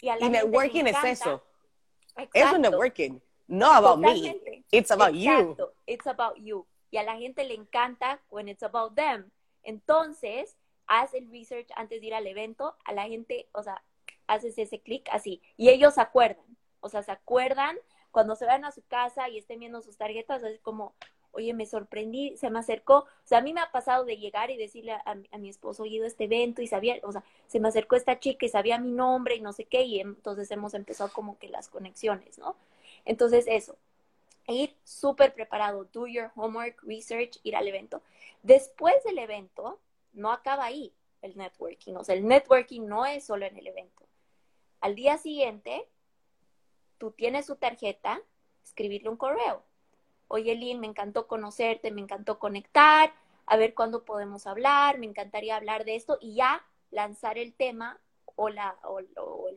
[0.00, 1.04] Y, networking es eso.
[1.04, 1.42] Eso
[2.16, 2.58] es Exacto.
[2.58, 3.20] networking.
[3.48, 4.40] No about me.
[4.70, 5.32] It's about you.
[5.32, 5.72] Exacto.
[5.86, 6.66] It's about you.
[6.90, 9.30] Y a la gente le encanta when it's about them.
[9.62, 13.82] Entonces, haz el research antes de ir al evento, a la gente, o sea,
[14.26, 15.42] haces ese clic así.
[15.56, 16.44] Y ellos se acuerdan.
[16.80, 17.78] O sea, se acuerdan
[18.10, 20.94] cuando se van a su casa y estén viendo sus tarjetas, es como,
[21.32, 22.98] oye, me sorprendí, se me acercó.
[22.98, 25.84] O sea, a mí me ha pasado de llegar y decirle a, a mi esposo,
[25.84, 28.78] oye, a este evento y sabía, o sea, se me acercó esta chica y sabía
[28.78, 32.56] mi nombre y no sé qué, y entonces hemos empezado como que las conexiones, ¿no?
[33.04, 33.76] Entonces, eso,
[34.48, 38.02] ir súper preparado, do your homework, research, ir al evento.
[38.42, 39.78] Después del evento,
[40.12, 40.92] no acaba ahí
[41.22, 44.06] el networking, o sea, el networking no es solo en el evento.
[44.80, 45.86] Al día siguiente,
[46.98, 48.20] tú tienes su tarjeta,
[48.64, 49.62] escribirle un correo.
[50.28, 53.12] Oye, Lynn, me encantó conocerte, me encantó conectar,
[53.46, 57.98] a ver cuándo podemos hablar, me encantaría hablar de esto y ya lanzar el tema
[58.36, 59.50] o la, o, o,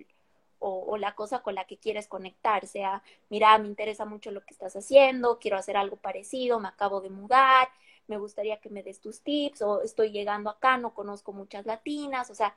[0.59, 4.41] o, o, la cosa con la que quieres conectar, sea, mira, me interesa mucho lo
[4.45, 7.67] que estás haciendo, quiero hacer algo parecido, me acabo de mudar,
[8.07, 12.29] me gustaría que me des tus tips, o estoy llegando acá, no conozco muchas latinas,
[12.29, 12.55] o sea,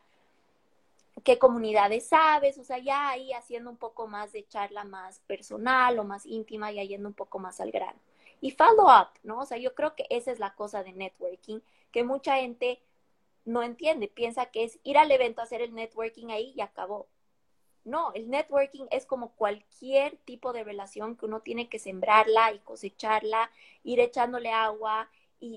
[1.22, 5.98] qué comunidades sabes, o sea, ya ahí haciendo un poco más de charla más personal
[5.98, 7.98] o más íntima y yendo un poco más al grano.
[8.40, 9.40] Y follow up, ¿no?
[9.40, 11.60] O sea, yo creo que esa es la cosa de networking,
[11.92, 12.82] que mucha gente
[13.44, 17.06] no entiende, piensa que es ir al evento, hacer el networking ahí y acabó.
[17.84, 22.58] No, el networking es como cualquier tipo de relación que uno tiene que sembrarla y
[22.60, 23.50] cosecharla,
[23.82, 25.10] ir echándole agua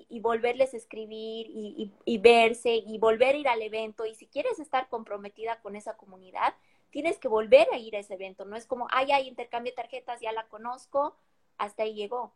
[0.10, 4.06] y, volverles a escribir y, verse y volver a ir al evento.
[4.06, 6.54] Y si quieres estar comprometida con esa comunidad,
[6.92, 8.46] tienes que volver a ir a ese evento.
[8.46, 11.16] No es como, ay, ay, intercambio tarjetas, ya la conozco,
[11.58, 12.34] hasta ahí llegó.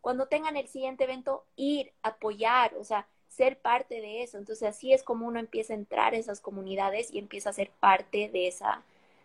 [0.00, 4.38] Cuando tengan el siguiente evento, ir, apoyar, o sea, ser parte de eso.
[4.38, 7.70] Entonces así es como uno empieza a entrar a esas comunidades y empieza a ser
[7.70, 8.82] parte de esa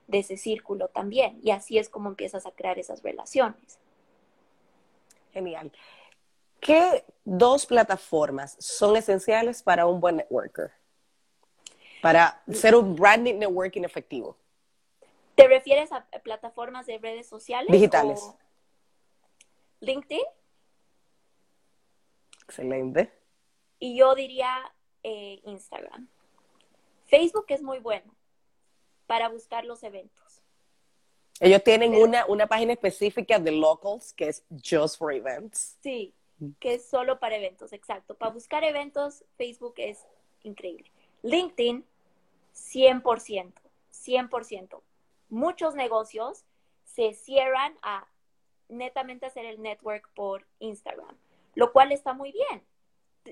[0.08, 1.40] de ese círculo también.
[1.44, 3.80] Y así es como empiezas a crear esas relaciones.
[5.32, 5.72] Genial.
[6.64, 10.72] ¿Qué dos plataformas son esenciales para un buen networker?
[12.02, 14.38] Para ser un branding networking efectivo.
[15.36, 17.72] ¿Te refieres a plataformas de redes sociales?
[17.72, 18.22] Digitales.
[18.22, 18.38] O
[19.82, 20.22] LinkedIn.
[22.44, 23.12] Excelente.
[23.80, 24.56] Y yo diría
[25.04, 26.08] eh, Instagram.
[27.08, 28.16] Facebook es muy bueno
[29.08, 30.42] para buscar los eventos.
[31.40, 35.78] Ellos tienen Pero, una, una página específica de locals que es just for events.
[35.82, 36.14] Sí,
[36.60, 38.16] que es solo para eventos, exacto.
[38.16, 40.06] Para buscar eventos, Facebook es
[40.44, 40.92] increíble.
[41.22, 41.86] LinkedIn,
[42.54, 43.54] 100%,
[43.92, 44.82] 100%.
[45.30, 46.46] Muchos negocios
[46.84, 48.08] se cierran a
[48.70, 51.18] netamente hacer el network por Instagram,
[51.56, 52.64] lo cual está muy bien.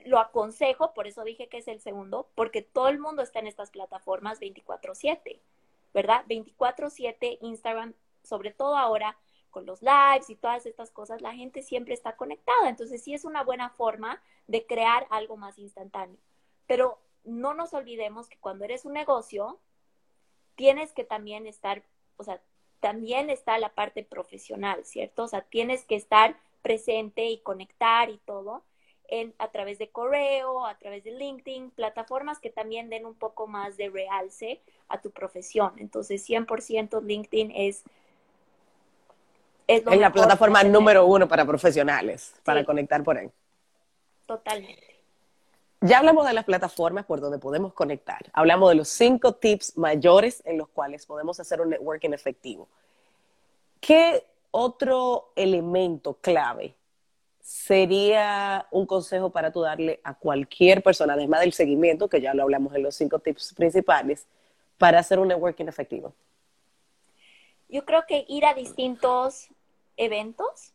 [0.05, 3.47] Lo aconsejo, por eso dije que es el segundo, porque todo el mundo está en
[3.47, 5.41] estas plataformas 24/7,
[5.93, 6.23] ¿verdad?
[6.27, 7.93] 24/7 Instagram,
[8.23, 9.17] sobre todo ahora
[9.51, 12.69] con los lives y todas estas cosas, la gente siempre está conectada.
[12.69, 16.17] Entonces sí es una buena forma de crear algo más instantáneo.
[16.65, 19.59] Pero no nos olvidemos que cuando eres un negocio,
[20.55, 21.83] tienes que también estar,
[22.17, 22.41] o sea,
[22.79, 25.23] también está la parte profesional, ¿cierto?
[25.23, 28.63] O sea, tienes que estar presente y conectar y todo
[29.07, 33.45] en, a través de correo, a través de LinkedIn, plataformas que también den un poco
[33.45, 35.73] más de realce a tu profesión.
[35.77, 37.83] Entonces, 100% LinkedIn es
[39.75, 42.41] es, es la plataforma número uno para profesionales, sí.
[42.43, 43.29] para conectar por ahí.
[44.25, 44.91] Totalmente.
[45.83, 48.19] Ya hablamos de las plataformas por donde podemos conectar.
[48.33, 52.67] Hablamos de los cinco tips mayores en los cuales podemos hacer un networking efectivo.
[53.79, 56.75] ¿Qué otro elemento clave
[57.41, 62.43] sería un consejo para tú darle a cualquier persona, además del seguimiento, que ya lo
[62.43, 64.27] hablamos en los cinco tips principales,
[64.77, 66.13] para hacer un networking efectivo?
[67.69, 69.49] Yo creo que ir a distintos
[69.97, 70.73] eventos,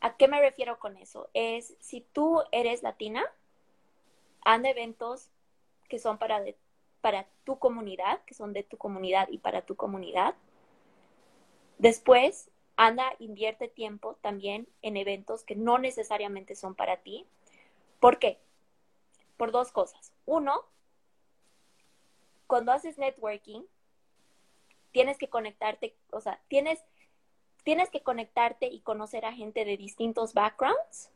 [0.00, 1.28] ¿a qué me refiero con eso?
[1.34, 3.24] Es si tú eres latina,
[4.44, 5.28] anda eventos
[5.88, 6.42] que son para,
[7.00, 10.34] para tu comunidad, que son de tu comunidad y para tu comunidad.
[11.78, 17.26] Después, anda, invierte tiempo también en eventos que no necesariamente son para ti.
[18.00, 18.38] ¿Por qué?
[19.36, 20.12] Por dos cosas.
[20.26, 20.64] Uno,
[22.46, 23.62] cuando haces networking,
[24.92, 26.82] tienes que conectarte, o sea, tienes,
[27.66, 31.10] tienes que conectarte y conocer a gente de distintos backgrounds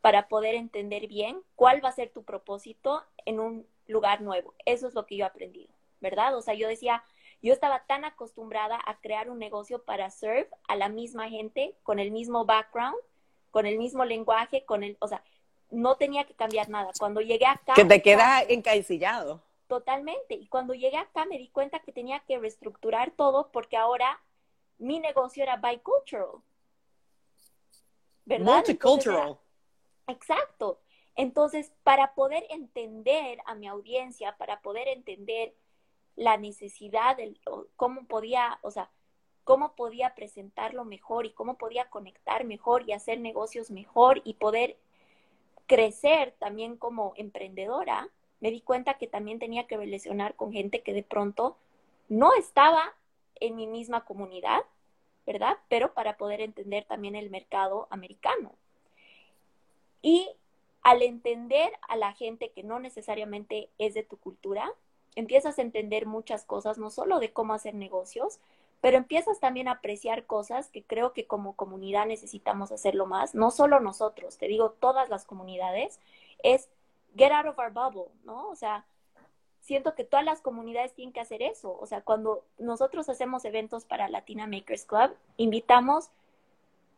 [0.00, 4.54] para poder entender bien cuál va a ser tu propósito en un lugar nuevo.
[4.64, 6.36] Eso es lo que yo he aprendido, ¿verdad?
[6.36, 7.02] O sea, yo decía,
[7.42, 11.98] yo estaba tan acostumbrada a crear un negocio para serve a la misma gente con
[11.98, 12.96] el mismo background,
[13.50, 15.24] con el mismo lenguaje, con el, o sea,
[15.72, 16.92] no tenía que cambiar nada.
[16.96, 17.74] Cuando llegué acá...
[17.74, 19.42] Que te quedas encasillado.
[19.66, 20.34] totalmente.
[20.34, 24.20] Y cuando llegué acá me di cuenta que tenía que reestructurar todo porque ahora
[24.78, 26.42] mi negocio era bicultural.
[28.24, 28.56] ¿Verdad?
[28.56, 29.38] Multicultural.
[30.06, 30.80] exacto.
[31.14, 35.54] Entonces, para poder entender a mi audiencia, para poder entender
[36.14, 37.40] la necesidad, de,
[37.76, 38.90] cómo podía, o sea,
[39.44, 44.76] cómo podía presentarlo mejor y cómo podía conectar mejor y hacer negocios mejor y poder
[45.66, 48.08] crecer también como emprendedora,
[48.40, 51.56] me di cuenta que también tenía que relacionar con gente que de pronto
[52.08, 52.94] no estaba
[53.40, 54.60] en mi misma comunidad,
[55.26, 55.56] ¿verdad?
[55.68, 58.52] Pero para poder entender también el mercado americano.
[60.02, 60.28] Y
[60.82, 64.72] al entender a la gente que no necesariamente es de tu cultura,
[65.16, 68.38] empiezas a entender muchas cosas, no solo de cómo hacer negocios,
[68.80, 73.50] pero empiezas también a apreciar cosas que creo que como comunidad necesitamos hacerlo más, no
[73.50, 75.98] solo nosotros, te digo todas las comunidades,
[76.42, 76.68] es
[77.16, 78.48] get out of our bubble, ¿no?
[78.48, 78.86] O sea,
[79.68, 81.76] siento que todas las comunidades tienen que hacer eso.
[81.78, 86.08] O sea, cuando nosotros hacemos eventos para Latina Makers Club, invitamos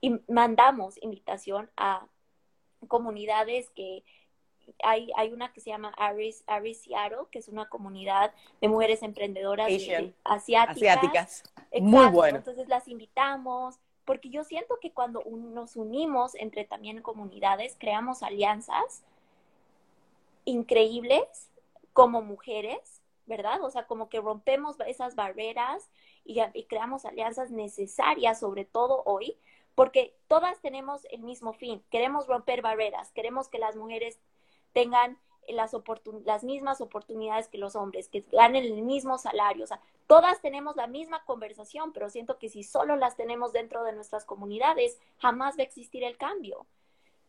[0.01, 2.07] y mandamos invitación a
[2.87, 4.05] comunidades que
[4.85, 9.03] hay, hay una que se llama Aris, Aris Seattle, que es una comunidad de mujeres
[9.03, 9.69] emprendedoras
[10.23, 11.43] asiáticas.
[11.81, 12.39] Muy bueno.
[12.39, 19.03] Entonces las invitamos, porque yo siento que cuando nos unimos entre también comunidades, creamos alianzas
[20.45, 21.50] increíbles
[21.93, 23.63] como mujeres, ¿verdad?
[23.63, 25.89] O sea, como que rompemos esas barreras
[26.25, 29.37] y, y creamos alianzas necesarias, sobre todo hoy,
[29.75, 34.19] porque todas tenemos el mismo fin, queremos romper barreras, queremos que las mujeres
[34.73, 35.19] tengan
[35.49, 35.75] las,
[36.25, 39.65] las mismas oportunidades que los hombres, que ganen el mismo salario.
[39.65, 43.85] O sea, todas tenemos la misma conversación, pero siento que si solo las tenemos dentro
[43.85, 46.67] de nuestras comunidades, jamás va a existir el cambio.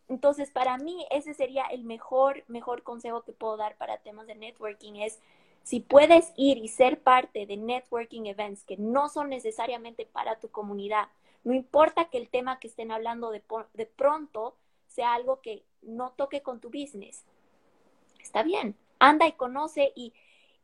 [0.07, 4.35] Entonces, para mí, ese sería el mejor, mejor consejo que puedo dar para temas de
[4.35, 5.19] networking, es
[5.63, 10.49] si puedes ir y ser parte de networking events que no son necesariamente para tu
[10.49, 11.07] comunidad,
[11.43, 13.43] no importa que el tema que estén hablando de,
[13.73, 14.55] de pronto
[14.87, 17.23] sea algo que no toque con tu business.
[18.21, 20.13] Está bien, anda y conoce y,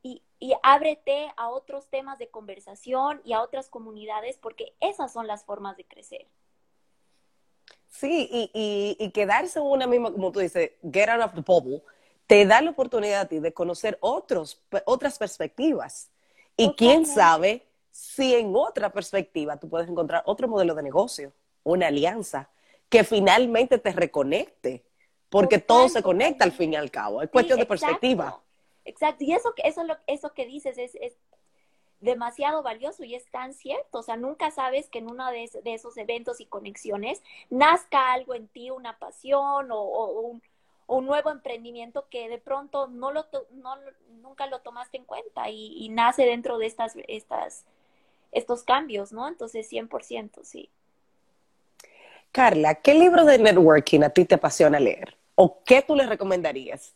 [0.03, 5.25] y, y, ábrete a otros temas de conversación y a otras comunidades porque esas son
[5.27, 6.27] las formas de crecer.
[7.99, 11.81] Sí, y, y, quedarse en una misma, como tú dices, get out of the bubble,
[12.27, 16.11] te da la oportunidad a ti de conocer otros, otras perspectivas.
[16.55, 21.33] Y quién sabe si en otra perspectiva tú puedes encontrar otro modelo de negocio,
[21.63, 22.51] una alianza,
[22.87, 24.85] que finalmente te reconecte,
[25.29, 28.39] porque todo se conecta al fin y al cabo, es cuestión de perspectiva.
[28.85, 31.17] Exacto, y eso, eso, lo, eso que dices es, es,
[31.99, 35.97] demasiado valioso y es tan cierto, o sea, nunca sabes que en uno de, esos
[35.97, 40.39] eventos y conexiones nazca algo en ti, una pasión o,
[40.87, 43.75] un, nuevo emprendimiento que de pronto no lo no,
[44.21, 47.65] nunca lo tomaste en cuenta y, y, nace dentro de estas, estas,
[48.31, 49.27] estos cambios, ¿no?
[49.27, 50.69] Entonces, 100%, sí.
[52.31, 55.17] Carla, ¿qué libro de networking a ti te apasiona leer?
[55.35, 56.93] ¿O qué tú le recomendarías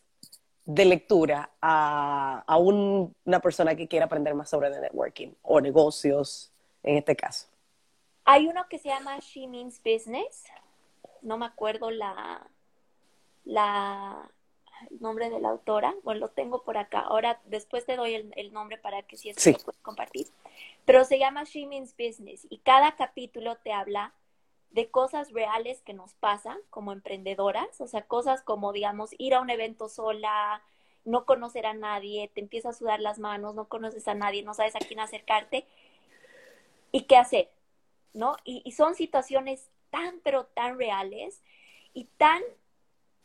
[0.64, 6.52] de lectura a, una persona que quiera aprender más sobre networking o negocios
[6.82, 7.48] en este caso?
[8.24, 10.44] Hay uno que se llama She Means Business.
[11.22, 12.46] No me acuerdo la,
[13.44, 14.30] la
[14.90, 15.94] el nombre de la autora.
[16.02, 17.00] Bueno, lo tengo por acá.
[17.00, 20.26] Ahora, después te doy el, nombre para que si es que lo puedes compartir.
[20.84, 24.12] Pero se llama She Means Business y cada capítulo te habla
[24.72, 29.40] de cosas reales que nos pasan como emprendedoras, o sea, cosas como, digamos, ir a
[29.40, 30.62] un evento sola,
[31.04, 34.54] no conocer a nadie, te empieza a sudar las manos, no conoces a nadie, no
[34.54, 35.66] sabes a quién acercarte
[36.90, 37.50] y qué hacer,
[38.14, 38.36] ¿no?
[38.44, 41.42] Y, y son situaciones tan, pero tan reales
[41.92, 42.42] y tan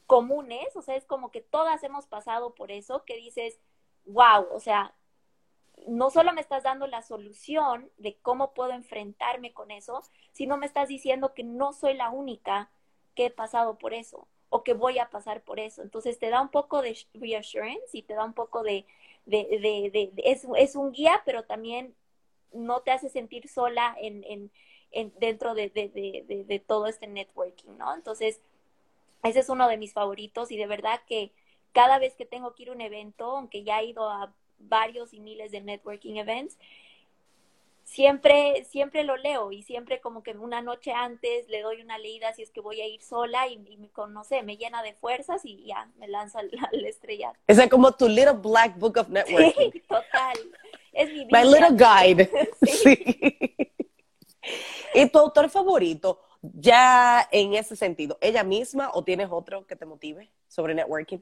[0.06, 3.60] comunes, o sea, es como que todas hemos pasado por eso, que dices,
[4.06, 4.93] wow, o sea,
[5.86, 10.01] no solo me estás dando la solución de cómo puedo enfrentarme con eso,
[10.32, 12.69] sino me estás diciendo que no soy la única
[13.15, 15.82] que he pasado por eso o que voy a pasar por eso.
[15.82, 18.86] Entonces te da un poco de reassurance y te da un poco de,
[19.25, 21.95] es, un guía, pero también
[22.53, 24.51] no te hace sentir sola en, en,
[24.91, 27.93] en dentro de, todo este networking, ¿no?
[27.93, 28.41] Entonces,
[29.23, 31.32] ese es uno de mis favoritos y de verdad que
[31.73, 35.14] cada vez que tengo que ir a un evento, aunque ya he ido a varios
[35.14, 36.58] y miles de networking events,
[37.88, 42.34] siempre, siempre lo leo y siempre como que una noche antes le doy una leída
[42.34, 45.66] si es que voy a ir sola y, me conoce, me llena de fuerzas y
[45.66, 46.41] ya me lanza
[46.72, 47.34] la, estrella.
[47.47, 49.72] Es como tu little black book of networking.
[49.72, 50.38] Sí, total.
[50.91, 52.30] Es mi My little guide.
[52.62, 53.53] sí.
[54.93, 56.22] ¿Y tu autor favorito?
[56.41, 61.20] Ya en ese sentido, ¿ella misma o tienes otro que te motive sobre networking?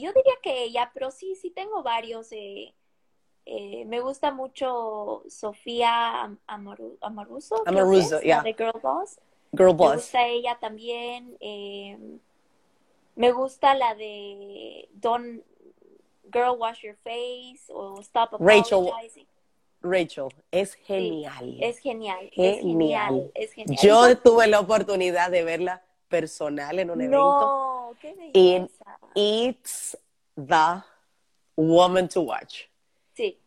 [0.00, 2.30] Yo diría que ella, pero sí, sí tengo varios.
[2.32, 2.74] Eh,
[3.46, 7.62] eh, me gusta mucho Sofía Amaru Amaruso.
[7.66, 8.42] Amaruso, ya.
[8.42, 9.18] De Girl Boss.
[9.52, 9.90] Girl Boss.
[9.90, 11.36] Me gusta ella también.
[11.40, 11.98] Eh,
[13.14, 15.42] me gusta la de Don't
[16.32, 18.90] Girl Wash Your Face o Stop Rachel.
[19.82, 21.56] Rachel, es genial.
[21.60, 22.30] Es genial.
[22.32, 22.54] Genial.
[22.54, 23.30] Es genial.
[23.34, 23.78] Es genial.
[23.82, 27.18] Yo tuve la oportunidad de verla personal en un evento.
[27.90, 28.98] No, qué Y belleza.
[29.14, 29.96] it's
[30.36, 30.82] the
[31.56, 32.62] woman to watch.
[33.14, 33.38] Sí.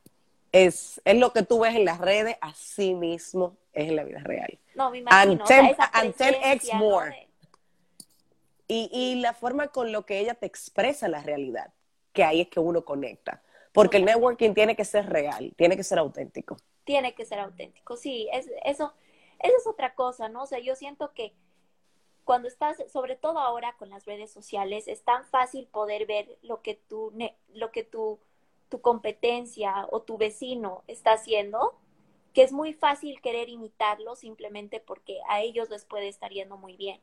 [0.52, 4.20] Es, es lo que tú ves en las redes, así mismo es en la vida
[4.24, 4.58] real.
[4.76, 5.32] No, me imagino.
[5.32, 7.28] And o sea, more.
[8.68, 11.74] Y, y la forma con lo que ella te expresa la realidad,
[12.14, 13.42] que ahí es que uno conecta.
[13.72, 16.58] Porque el networking tiene que ser real, tiene que ser auténtico.
[16.84, 17.96] tiene que ser auténtico.
[17.98, 18.94] Sí, es, eso,
[19.40, 20.44] eso es otra cosa, ¿no?
[20.44, 21.34] O sea, yo siento que
[22.30, 26.62] cuando estás, sobre todo ahora con las redes sociales, es tan fácil poder ver lo
[26.62, 27.12] que tu,
[27.56, 28.20] lo que tu,
[28.70, 31.74] tu competencia o tu vecino está haciendo,
[32.36, 36.78] que es muy fácil querer imitarlo simplemente porque a ellos les puede estar yendo muy
[36.78, 37.02] bien.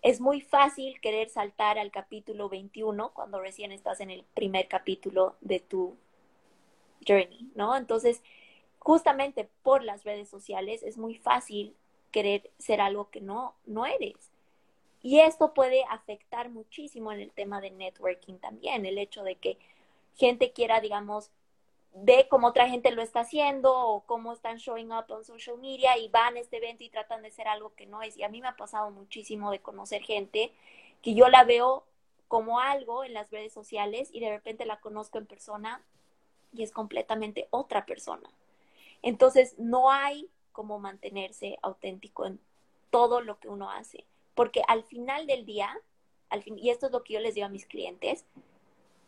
[0.00, 5.34] Es muy fácil querer saltar al capítulo 21 cuando recién estás en el primer capítulo
[5.40, 5.96] de tu
[7.04, 7.76] journey, ¿no?
[7.76, 8.22] Entonces,
[8.78, 11.74] justamente por las redes sociales es muy fácil
[12.12, 14.35] querer ser algo que no, no eres.
[15.06, 19.56] Y esto puede afectar muchísimo en el tema de networking también, el hecho de que
[20.16, 21.30] gente quiera, digamos,
[21.94, 25.96] ve cómo otra gente lo está haciendo o cómo están showing up on social media
[25.96, 28.16] y van a este evento y tratan de ser algo que no es.
[28.16, 30.50] Y a mí me ha pasado muchísimo de conocer gente
[31.02, 31.84] que yo la veo
[32.26, 35.84] como algo en las redes sociales y de repente la conozco en persona
[36.52, 38.28] y es completamente otra persona.
[39.02, 42.40] Entonces, no hay como mantenerse auténtico en
[42.90, 44.04] todo lo que uno hace,
[44.36, 45.76] porque al final del día,
[46.28, 48.24] al fin, y esto es lo que yo les digo a mis clientes,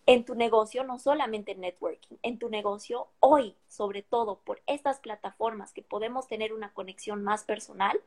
[0.07, 5.01] en tu negocio, no solamente en networking, en tu negocio, hoy, sobre todo por estas
[5.01, 8.01] plataformas que podemos tener una conexión más personal,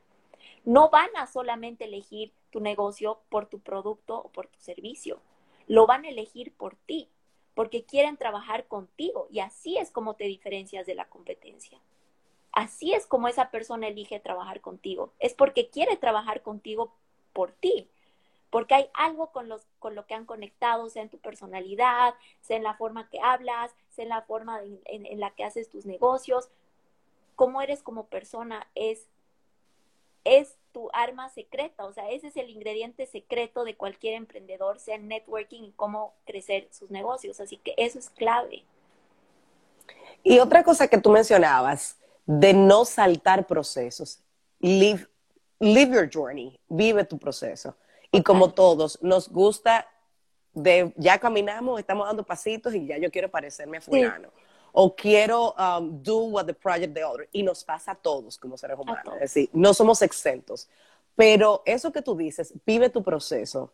[0.66, 5.22] no van a solamente elegir tu negocio por tu producto o por tu servicio,
[5.68, 7.08] lo van a elegir por ti,
[7.54, 11.80] porque quieren trabajar contigo y así es como te diferencias de la competencia.
[12.52, 15.14] Así es como esa persona elige trabajar contigo.
[15.20, 16.94] Es porque quiere trabajar contigo
[17.34, 17.90] por ti.
[18.50, 22.58] Porque hay algo con, los, con lo que han conectado, sea en tu personalidad, sea
[22.58, 25.86] en la forma que hablas, sea en la forma en, en la que haces tus
[25.86, 26.50] negocios.
[27.36, 29.08] Cómo eres como persona es,
[30.26, 31.86] es tu arma secreta.
[31.86, 36.14] O sea, ese es el ingrediente secreto de cualquier emprendedor, sea en networking y cómo
[36.26, 37.40] crecer sus negocios.
[37.40, 38.66] Así que eso es clave.
[40.24, 44.22] Y otra cosa que tú mencionabas, de no saltar procesos.
[44.60, 45.08] Live,
[45.62, 47.76] live your journey, vive tu proceso.
[48.12, 49.88] Y como todos, nos gusta
[50.54, 54.30] de ya caminamos, estamos dando pasitos y ya yo quiero parecerme a fulano.
[54.36, 54.44] Sí.
[54.74, 57.30] O quiero um, do what the project the other.
[57.32, 59.16] Y nos pasa a todos como seres humanos.
[59.16, 60.68] Es decir, no somos exentos.
[61.16, 63.74] Pero eso que tú dices, vive tu proceso.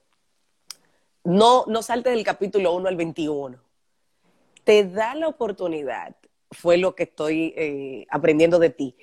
[1.23, 3.59] No, no saltes del capítulo 1 al 21.
[4.63, 6.15] Te da la oportunidad
[6.51, 8.95] fue lo que estoy eh, aprendiendo de ti,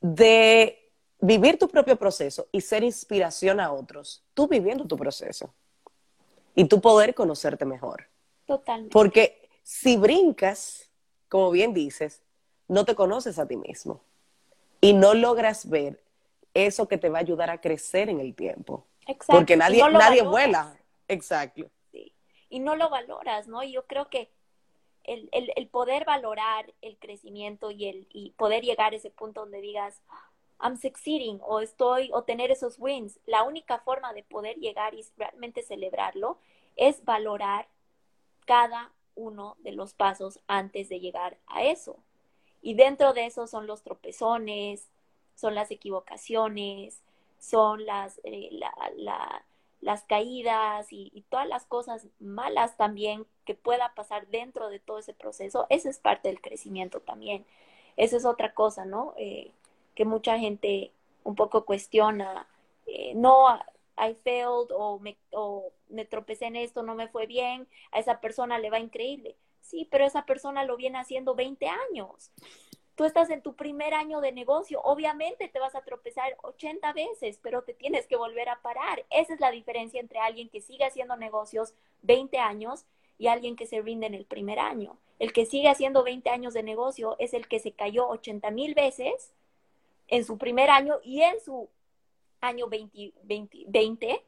[0.00, 0.79] de
[1.20, 5.52] vivir tu propio proceso y ser inspiración a otros, tú viviendo tu proceso
[6.54, 8.08] y tú poder conocerte mejor.
[8.46, 8.92] Totalmente.
[8.92, 10.90] Porque si brincas,
[11.28, 12.22] como bien dices,
[12.68, 14.00] no te conoces a ti mismo
[14.80, 16.02] y no logras ver
[16.54, 18.86] eso que te va a ayudar a crecer en el tiempo.
[19.06, 19.32] Exacto.
[19.34, 20.30] Porque nadie, no nadie valoras.
[20.30, 20.78] vuela.
[21.08, 21.70] Exacto.
[21.92, 22.14] Sí.
[22.48, 23.62] Y no lo valoras, ¿no?
[23.62, 24.30] Y yo creo que
[25.04, 29.40] el, el, el, poder valorar el crecimiento y, el, y poder llegar a ese punto
[29.40, 30.00] donde digas,
[30.60, 35.04] I'm succeeding o estoy, o tener esos wins, la única forma de poder llegar y
[35.16, 36.38] realmente celebrarlo
[36.76, 37.68] es valorar
[38.46, 41.96] cada uno de los pasos antes de llegar a eso.
[42.62, 44.88] Y dentro de eso son los tropezones,
[45.34, 47.00] son las equivocaciones,
[47.38, 49.44] son las, eh, la, la,
[49.80, 54.98] las caídas y, y, todas las cosas malas también que pueda pasar dentro de todo
[54.98, 57.46] ese proceso, eso es parte del crecimiento también.
[57.96, 59.14] Esa es otra cosa, ¿no?
[59.16, 59.50] Eh,
[60.00, 60.92] que mucha gente
[61.24, 62.48] un poco cuestiona,
[62.86, 63.54] eh, no,
[63.98, 68.18] I failed o me, o me tropecé en esto, no me fue bien, a esa
[68.18, 69.36] persona le va increíble.
[69.60, 72.30] Sí, pero esa persona lo viene haciendo 20 años.
[72.94, 77.38] Tú estás en tu primer año de negocio, obviamente te vas a tropezar 80 veces,
[77.42, 79.04] pero te tienes que volver a parar.
[79.10, 82.86] Esa es la diferencia entre alguien que sigue haciendo negocios 20 años
[83.18, 84.96] y alguien que se rinde en el primer año.
[85.18, 88.72] El que sigue haciendo 20 años de negocio es el que se cayó 80 mil
[88.72, 89.34] veces
[90.10, 91.68] en su primer año y en su
[92.40, 94.24] año 20, 20, 20,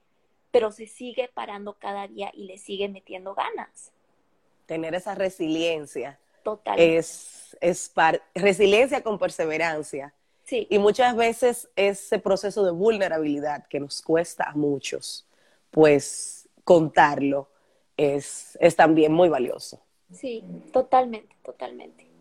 [0.51, 3.93] pero se sigue parando cada día y le sigue metiendo ganas.
[4.67, 6.19] Tener esa resiliencia.
[6.43, 6.79] Total.
[6.79, 7.93] Es, es
[8.35, 10.15] resiliencia con perseverancia.
[10.45, 10.67] Sí.
[10.71, 15.27] Y muchas veces ese proceso de vulnerabilidad que nos cuesta a muchos,
[15.71, 17.49] pues contarlo
[17.97, 19.81] es, es también muy valioso.
[20.13, 22.12] Sí, totalmente, totalmente.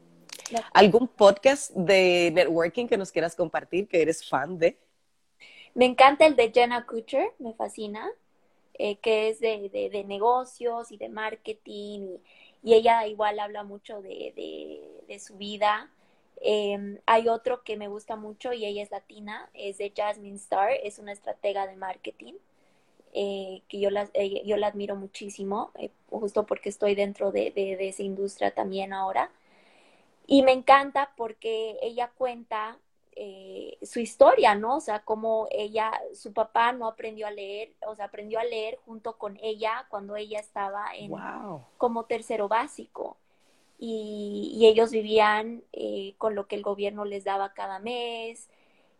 [0.73, 4.77] ¿Algún podcast de networking que nos quieras compartir que eres fan de?
[5.73, 8.09] Me encanta el de Jenna Kutcher, me fascina,
[8.73, 12.17] eh, que es de, de, negocios y de marketing,
[12.63, 14.33] y, ella igual habla mucho de,
[15.07, 15.89] de su vida.
[16.43, 20.71] Em, hay otro que me gusta mucho y ella es latina, es de Jasmine Star,
[20.83, 22.33] es una estratega de marketing.
[23.13, 25.71] Eh, que yo la, eh, yo la admiro muchísimo,
[26.09, 29.29] justo porque estoy dentro de, de, esa industria también ahora.
[30.31, 32.77] Y me encanta porque ella cuenta
[33.17, 34.77] eh, su historia, ¿no?
[34.77, 38.79] O sea, como ella, su papá no aprendió a leer, o sea, aprendió a leer
[38.85, 41.11] junto con ella cuando ella estaba en
[41.77, 43.17] como tercero básico.
[43.77, 48.47] Y, ellos vivían eh, con lo que el gobierno les daba cada mes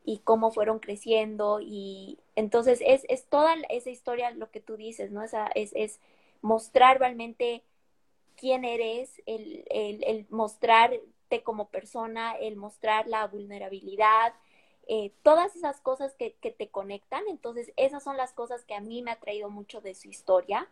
[0.03, 1.61] y cómo fueron creciendo.
[1.61, 5.23] Y entonces es, es toda esa historia lo que tú dices, ¿no?
[5.23, 6.01] Esa, es, es
[6.41, 7.63] mostrar realmente
[8.35, 10.99] quién eres, el, el, el mostrar
[11.39, 14.33] como persona, el mostrar la vulnerabilidad,
[14.87, 17.23] eh, todas esas cosas que, te conectan.
[17.29, 20.67] Entonces, esas son las cosas que a mí me ha traído mucho de su historia.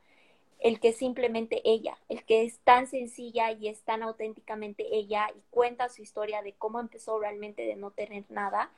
[0.59, 5.41] El que simplemente ella, el que es tan sencilla y es tan auténticamente ella y
[5.51, 8.69] cuenta su historia de cómo empezó realmente de no tener nada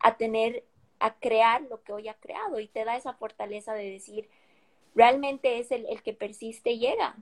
[0.00, 0.64] a tener,
[0.98, 4.28] a crear lo que hoy ha creado y te da esa fortaleza de decir,
[4.94, 7.16] realmente es el, el que persiste y llega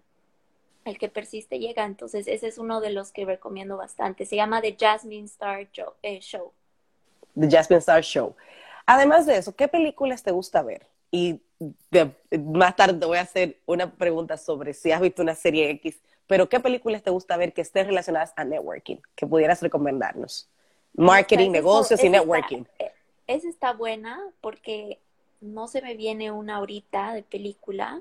[0.88, 1.84] el que persiste llega.
[1.84, 4.26] Entonces, ese es uno de los que recomiendo bastante.
[4.26, 5.68] Se llama The Jasmine Star
[6.02, 6.52] eh, Show.
[7.38, 8.34] The Jasmine Star Show.
[8.86, 10.86] Además de eso, ¿qué películas te gusta ver?
[11.10, 11.40] Y
[12.30, 16.48] más tarde voy a hacer una pregunta sobre si has visto una serie X, pero
[16.48, 20.48] ¿qué películas te gusta ver que estén relacionadas a networking, que pudieras recomendarnos?
[20.94, 22.64] Marketing, negocios y networking.
[22.78, 22.92] Eh,
[23.26, 24.98] esa está buena porque
[25.40, 28.00] no se me viene una ahorita de película,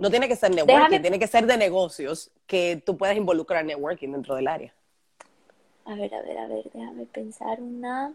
[0.00, 4.12] no tiene que ser networking, tiene que ser de negocios que tú puedas involucrar networking
[4.12, 4.74] dentro del área.
[5.84, 8.14] A ver, a ver, a ver, déjame pensar una.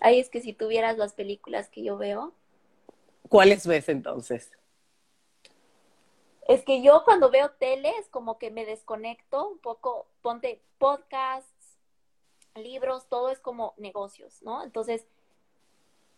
[0.00, 2.32] Ay, es que si tuvieras las películas que yo veo.
[3.28, 4.50] ¿Cuáles ves entonces?
[6.48, 11.76] Es que yo cuando veo tele es como que me desconecto un poco, ponte podcasts,
[12.54, 14.64] libros, todo es como negocios, ¿no?
[14.64, 15.04] Entonces,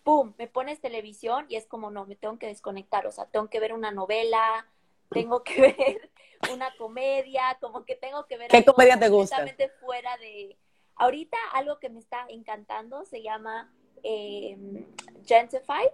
[0.09, 3.50] ¡pum!, me pones televisión y es como, no, me tengo que desconectar, o sea, tengo
[3.50, 4.66] que ver una novela,
[5.11, 6.11] tengo que ver
[6.50, 8.50] una comedia, como que tengo que ver...
[8.50, 9.44] ¿Qué comedia te gusta?
[9.78, 10.56] fuera de...
[10.96, 13.70] Ahorita algo que me está encantando se llama
[14.02, 14.56] eh,
[15.26, 15.92] Gentrified,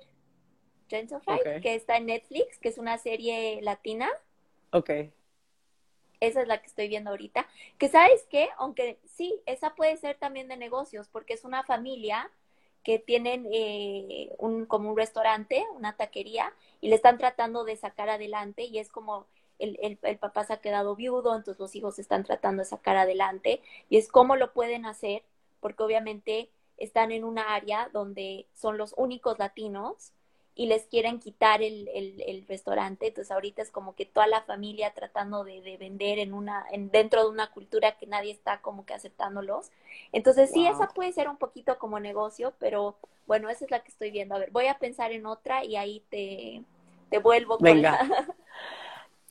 [1.60, 4.08] que está en Netflix, que es una serie latina.
[4.70, 4.90] Ok.
[6.20, 7.48] Esa es la que estoy viendo ahorita.
[7.78, 12.30] Que sabes qué, aunque sí, esa puede ser también de negocios, porque es una familia
[12.84, 18.08] que tienen eh, un, como un restaurante, una taquería, y le están tratando de sacar
[18.10, 19.26] adelante y es como
[19.58, 22.96] el, el, el, papá se ha quedado viudo, entonces los hijos están tratando de sacar
[22.96, 25.22] adelante y es cómo lo pueden hacer,
[25.60, 30.12] porque obviamente están en una área donde son los únicos latinos
[30.56, 33.08] y les quieren quitar el, el, restaurante.
[33.08, 36.90] Entonces ahorita es como que toda la familia tratando de, de, vender en una, en,
[36.90, 39.70] dentro de una cultura que nadie está como que aceptándolos.
[40.12, 42.96] Entonces sí, esa puede ser un poquito como negocio, pero
[43.26, 44.36] bueno, esa es la que estoy viendo.
[44.36, 46.62] A ver, voy a pensar en otra y ahí te,
[47.10, 47.58] te vuelvo.
[47.58, 47.98] Venga.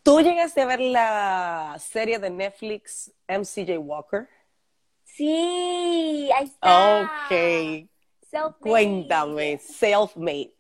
[0.04, 4.28] ¿Tú llegaste a ver la serie de Netflix MCJ Walker?
[5.06, 7.04] Sí, ahí está.
[7.30, 8.60] Ok.
[8.60, 10.54] Cuéntame, self-made.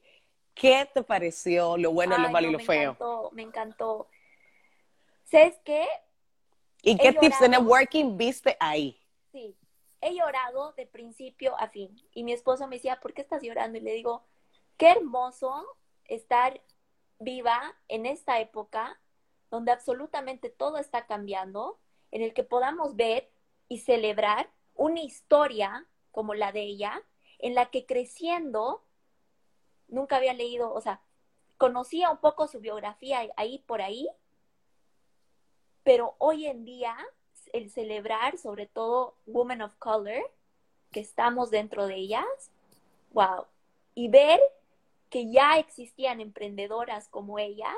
[0.53, 2.91] ¿Qué te pareció lo bueno, lo malo y lo me feo?
[2.91, 4.07] Encantó, me encantó.
[5.25, 5.87] ¿Sabes qué?
[6.81, 8.99] ¿Y qué tips de networking viste ahí?
[9.31, 9.55] Sí,
[10.01, 11.95] he llorado de principio a fin.
[12.13, 13.77] Y mi esposo me decía, ¿por qué estás llorando?
[13.77, 14.23] Y le digo,
[14.77, 15.65] qué hermoso
[16.05, 16.61] estar
[17.19, 18.99] viva en esta época
[19.49, 21.79] donde absolutamente todo está cambiando,
[22.11, 23.31] en el que podamos ver
[23.69, 27.01] y celebrar una historia como la de ella,
[27.39, 28.83] en la que creciendo
[29.93, 30.99] nunca había leído, o sea,
[31.57, 34.09] conocía un poco su biografía ahí por ahí,
[35.83, 36.97] pero hoy en día
[37.53, 40.23] el celebrar sobre todo Women of Color,
[40.91, 42.25] que estamos dentro de ellas,
[43.11, 43.45] wow,
[43.93, 44.39] y ver
[45.09, 47.75] que ya existían emprendedoras como ellas,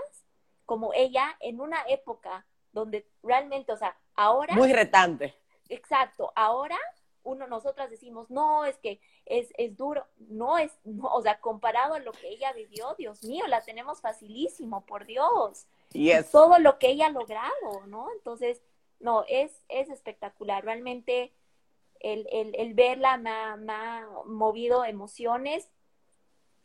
[0.65, 4.55] como ella, en una época donde realmente, o sea, ahora...
[4.55, 5.35] Muy retante.
[5.67, 6.77] Exacto, ahora
[7.25, 11.95] uno, nosotras decimos, no, es que es, es duro, no es, no, o sea, comparado
[11.95, 15.67] a lo que ella vivió, Dios mío, la tenemos facilísimo, por Dios.
[15.91, 16.31] Yes.
[16.31, 18.07] Todo lo que ella ha logrado, ¿no?
[18.13, 18.61] Entonces,
[18.99, 21.33] no, es, es espectacular, realmente
[21.99, 25.69] el, el, el verla me ha, me ha movido emociones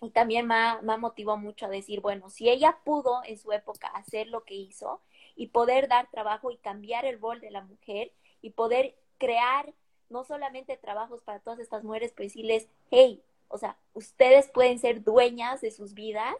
[0.02, 3.52] y también me, ha, me motivado mucho a decir, bueno, si ella pudo en su
[3.52, 5.00] época hacer lo que hizo
[5.36, 9.72] y poder dar trabajo y cambiar el rol de la mujer y poder crear
[10.10, 15.02] no solamente trabajos para todas estas mujeres, pero decirles, hey, o sea, ustedes pueden ser
[15.02, 16.36] dueñas de sus vidas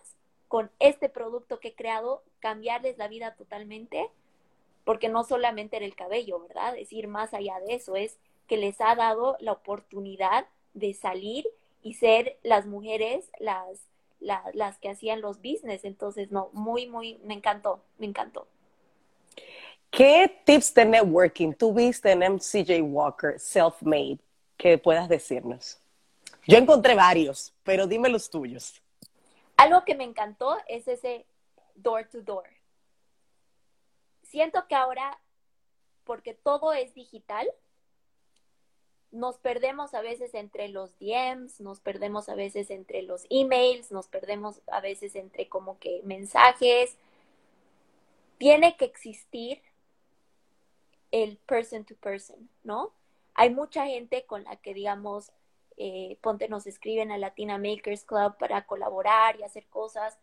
[0.49, 4.11] con este producto que he creado, cambiarles la vida totalmente,
[4.85, 6.77] porque no solamente era el cabello, ¿verdad?
[6.77, 11.47] Es ir más allá de eso, es que les ha dado la oportunidad de salir
[11.83, 13.87] y ser las mujeres las,
[14.19, 15.85] las, las que hacían los business.
[15.85, 18.47] Entonces, no, muy, muy, me encantó, me encantó.
[19.91, 24.21] ¿Qué tips de networking tuviste en MCJ Walker Self-Made
[24.57, 25.79] que puedas decirnos?
[26.47, 28.81] Yo encontré varios, pero dime los tuyos.
[29.57, 31.27] Algo que me encantó es ese
[31.75, 32.49] door to door.
[34.23, 35.19] Siento que ahora,
[36.05, 37.51] porque todo es digital,
[39.11, 44.07] nos perdemos a veces entre los DMs, nos perdemos a veces entre los emails, nos
[44.07, 46.97] perdemos a veces entre como que mensajes.
[48.39, 49.61] Tiene que existir
[51.11, 52.93] el person to person, ¿no?
[53.35, 55.33] Hay mucha gente con la que, digamos,
[55.77, 60.19] eh, ponte, nos escriben a Latina Makers Club para colaborar y hacer cosas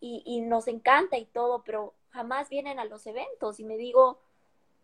[0.00, 4.20] y, y nos encanta y todo, pero jamás vienen a los eventos y me digo,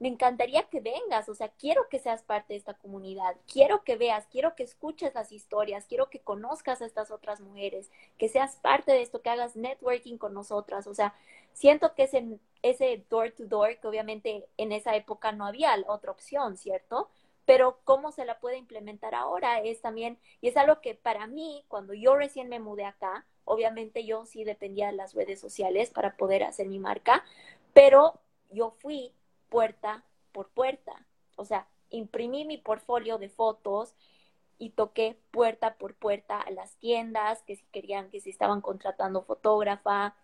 [0.01, 3.97] me encantaría que vengas, o sea, quiero que seas parte de esta comunidad, quiero que
[3.97, 8.57] veas, quiero que escuches las historias, quiero que conozcas a estas otras mujeres, que seas
[8.57, 11.15] parte de esto, que hagas networking con nosotras, o sea,
[11.53, 16.13] siento que ese, ese door to door, que obviamente en esa época no había otra
[16.13, 17.11] opción, ¿cierto?
[17.45, 21.67] Pero cómo se la puede implementar ahora es también, y es algo que para mí,
[21.69, 26.17] cuando yo recién me mudé acá, obviamente yo sí dependía de las redes sociales para
[26.17, 27.23] poder hacer mi marca,
[27.75, 28.19] pero
[28.51, 29.13] yo fui
[29.51, 31.07] puerta por puerta.
[31.37, 33.95] O sea, imprimí mi portfolio de fotos
[34.59, 39.23] y toqué puerta por puerta a las tiendas que si querían, que si estaban contratando
[39.23, 40.15] fotógrafa,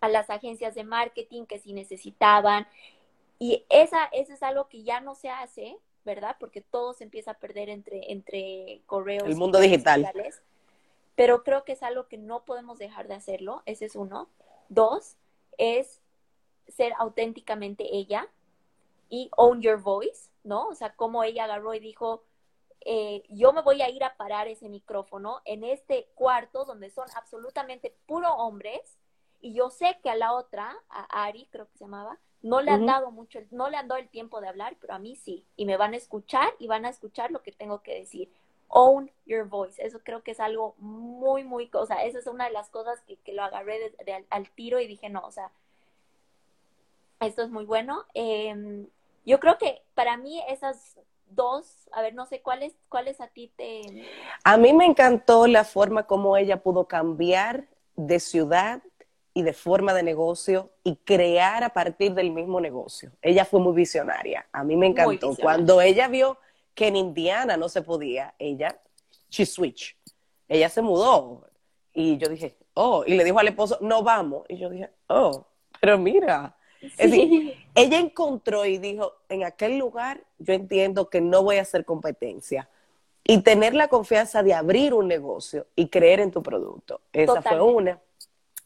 [0.00, 2.66] a las agencias de marketing que si necesitaban.
[3.38, 6.36] Y esa, eso es algo que ya no se hace, ¿verdad?
[6.38, 9.24] Porque todo se empieza a perder entre, entre correos.
[9.24, 10.02] El mundo digital.
[10.04, 10.42] Sociales.
[11.16, 13.62] Pero creo que es algo que no podemos dejar de hacerlo.
[13.66, 14.28] Ese es uno.
[14.68, 15.16] Dos,
[15.58, 16.00] es
[16.68, 18.28] ser auténticamente ella,
[19.14, 20.66] y Own Your Voice, ¿no?
[20.66, 22.24] O sea, como ella agarró y dijo,
[22.80, 27.06] eh, yo me voy a ir a parar ese micrófono en este cuarto donde son
[27.14, 28.98] absolutamente puro hombres
[29.40, 32.72] y yo sé que a la otra, a Ari creo que se llamaba, no le
[32.72, 32.92] han uh -huh.
[32.92, 35.64] dado mucho, no le han dado el tiempo de hablar, pero a mí sí, y
[35.64, 38.32] me van a escuchar y van a escuchar lo que tengo que decir.
[38.68, 42.46] Own your voice, eso creo que es algo muy, muy, o sea, esa es una
[42.46, 45.20] de las cosas que, que lo agarré de, de, al, al, tiro y dije, no,
[45.20, 45.52] o sea,
[47.20, 48.04] esto es muy bueno.
[48.14, 48.86] Eh,
[49.24, 53.52] yo creo que para mí esas dos, a ver, no sé cuáles, cuáles a ti
[53.56, 53.82] te.
[54.44, 57.66] A mí me encantó la forma como ella pudo cambiar
[57.96, 58.82] de ciudad
[59.32, 63.10] y de forma de negocio y crear a partir del mismo negocio.
[63.20, 64.46] Ella fue muy visionaria.
[64.52, 65.34] A mí me encantó.
[65.34, 66.38] Cuando ella vio
[66.74, 68.80] que en Indiana no se podía, ella,
[69.30, 69.96] she switch.
[70.48, 71.48] Ella se mudó.
[71.92, 74.44] Y yo dije, oh, y le dijo al esposo, no vamos.
[74.48, 75.46] Y yo dije, oh,
[75.80, 76.56] pero mira,
[76.98, 81.62] es decir, ella encontró y dijo, en aquel lugar yo entiendo que no voy a
[81.62, 82.68] hacer competencia.
[83.26, 87.00] Y tener la confianza de abrir un negocio y creer en tu producto.
[87.12, 87.58] Esa Totalmente.
[87.58, 88.00] fue una.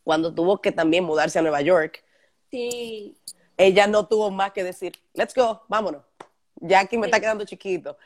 [0.02, 2.02] Cuando tuvo que también mudarse a Nueva York.
[2.50, 3.16] Sí.
[3.56, 6.02] Ella no tuvo más que decir, let's go, vámonos.
[6.56, 7.10] Ya aquí me sí.
[7.10, 7.96] está quedando chiquito.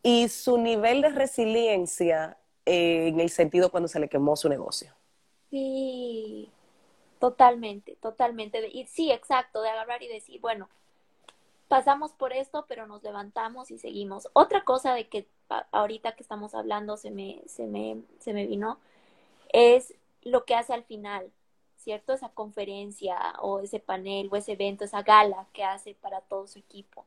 [0.00, 4.94] Y su nivel de resiliencia eh, en el sentido cuando se le quemó su negocio.
[5.50, 6.48] Sí.
[7.20, 8.66] Totalmente, totalmente.
[8.72, 10.70] Y sí, exacto, de agarrar y decir, bueno,
[11.68, 14.28] pasamos por esto, pero nos levantamos y seguimos.
[14.32, 15.28] Otra cosa de que
[15.70, 18.78] ahorita que estamos hablando se me, se me, se me vino,
[19.52, 21.30] es lo que hace al final,
[21.76, 22.14] ¿cierto?
[22.14, 26.58] Esa conferencia o ese panel o ese evento, esa gala que hace para todo su
[26.58, 27.04] equipo.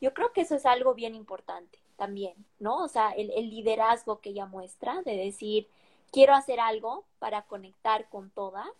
[0.00, 2.82] Yo creo que eso es algo bien importante también, ¿no?
[2.82, 5.68] O sea, el, el liderazgo que ella muestra de decir,
[6.10, 8.70] quiero hacer algo para conectar con todas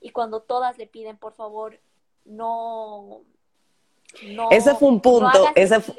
[0.00, 1.78] y cuando todas le piden, por favor,
[2.24, 3.22] no...
[4.22, 5.94] no ese fue un punto, no ese, fue,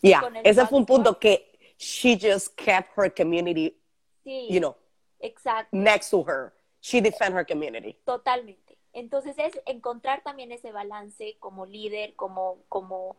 [0.00, 3.76] yeah, ese fue un punto que she just kept her community,
[4.24, 4.76] sí, you know,
[5.20, 5.68] exacto.
[5.76, 6.52] next to her.
[6.80, 7.96] She defend her community.
[8.04, 8.76] Totalmente.
[8.92, 13.16] Entonces es encontrar también ese balance como líder, como, como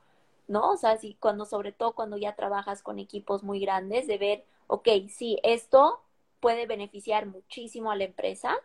[0.48, 0.72] ¿no?
[0.72, 4.46] O sea, si cuando, sobre todo cuando ya trabajas con equipos muy grandes, de ver,
[4.68, 6.02] ok, sí, esto
[6.40, 8.56] puede beneficiar muchísimo a la empresa,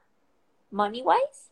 [0.71, 1.51] money wise,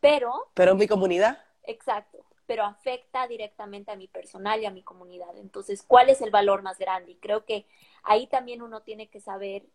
[0.00, 0.50] pero...
[0.54, 1.42] Pero mi comunidad.
[1.64, 5.36] Exacto, pero afecta directamente a mi personal y a mi comunidad.
[5.36, 7.12] Entonces, ¿cuál es el valor más grande?
[7.12, 7.66] Y creo que
[8.02, 9.66] ahí también uno tiene que saber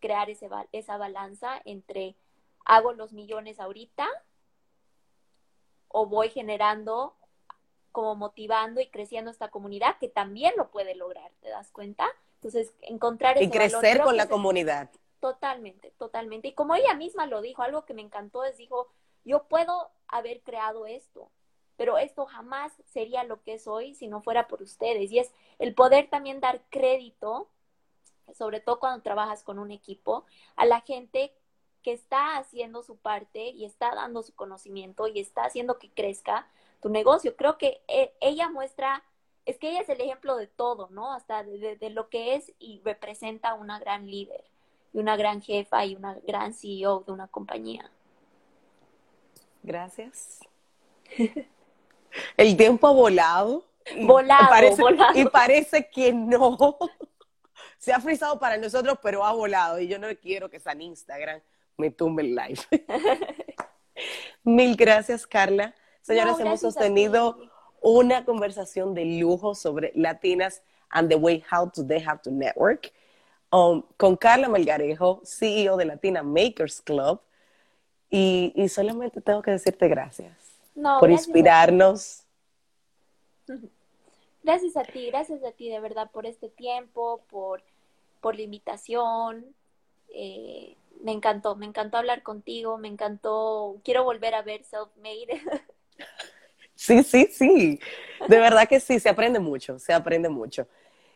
[0.00, 2.16] crear ese, esa balanza entre
[2.64, 4.06] hago los millones ahorita
[5.88, 7.14] o voy generando
[7.92, 12.06] como motivando y creciendo esta comunidad que también lo puede lograr, ¿te das cuenta?
[12.36, 14.90] Entonces, encontrar ese Y crecer con la comunidad.
[15.24, 16.48] Totalmente, totalmente.
[16.48, 18.88] Y como ella misma lo dijo, algo que me encantó es, dijo,
[19.24, 21.30] yo puedo haber creado esto,
[21.78, 25.10] pero esto jamás sería lo que es hoy si no fuera por ustedes.
[25.10, 27.48] Y es el poder también dar crédito,
[28.34, 31.32] sobre todo cuando trabajas con un equipo, a la gente
[31.82, 36.50] que está haciendo su parte y está dando su conocimiento y está haciendo que crezca
[36.82, 37.34] tu negocio.
[37.34, 39.02] Creo que e, ella muestra,
[39.46, 41.14] es que ella es el ejemplo de todo, ¿no?
[41.14, 44.44] Hasta de, de lo que es y representa una gran líder
[44.94, 47.90] y una gran jefa y una gran CEO de una compañía.
[49.62, 50.38] Gracias.
[52.36, 53.64] El tiempo ha volado.
[54.00, 55.18] Volado, parece, volado.
[55.18, 56.78] Y parece que no.
[57.78, 59.80] Se ha frizado para nosotros, pero ha volado.
[59.80, 61.40] Y yo no quiero que en Instagram
[61.76, 62.60] me tumbe el live.
[64.44, 65.74] Mil gracias, Carla.
[66.02, 67.36] Señoras, No, hemos sostenido
[67.82, 72.92] una conversación de lujo sobre latinas and the way how to they have to network.
[73.54, 77.20] Um, con Carla Melgarejo, CEO de Latina Makers Club.
[78.10, 80.36] Y, y solamente tengo que decirte gracias
[80.74, 82.24] No, por gracias inspirarnos.
[84.42, 87.62] Gracias a ti, gracias a ti de verdad por este tiempo, por,
[88.20, 89.46] por la invitación.
[90.12, 95.40] Eh, me encantó, me encantó hablar contigo, me encantó, quiero volver a ver Self-Made.
[96.76, 97.80] Sí, sí, sí.
[98.28, 100.66] De verdad que sí, se aprende mucho, se aprende mucho.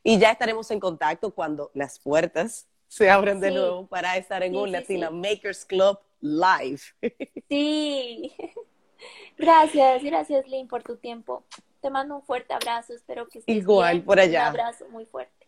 [0.03, 4.53] Y ya estaremos en contacto cuando las puertas se abran de nuevo para estar en
[4.53, 5.11] Sí, un Latina.
[5.11, 6.81] Makers Club live.
[7.49, 8.33] Sí.
[9.39, 11.45] Gracias, gracias Lynn por tu tiempo.
[11.81, 14.05] Te mando un fuerte abrazo, espero que estés Igual, bien.
[14.05, 14.43] por allá.
[14.43, 15.47] Un abrazo muy fuerte.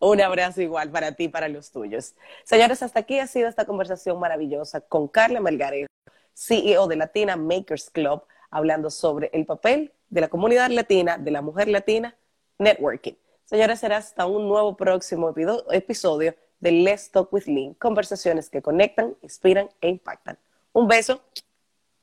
[0.00, 2.14] Un abrazo igual para ti y para los tuyos.
[2.42, 5.86] Señores, hasta aquí ha sido esta conversación maravillosa con Carla Melgarejo,
[6.34, 11.42] CEO de Latina Makers Club, hablando sobre el papel de la comunidad latina, de la
[11.42, 12.16] mujer latina,
[12.58, 13.14] networking.
[13.50, 15.34] Señores, será hasta un nuevo próximo
[15.72, 20.38] episodio de Let's Talk with Lynn, conversaciones que conectan, inspiran e impactan.
[20.72, 21.20] Un beso,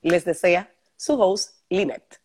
[0.01, 2.19] les desea su host, Lynette.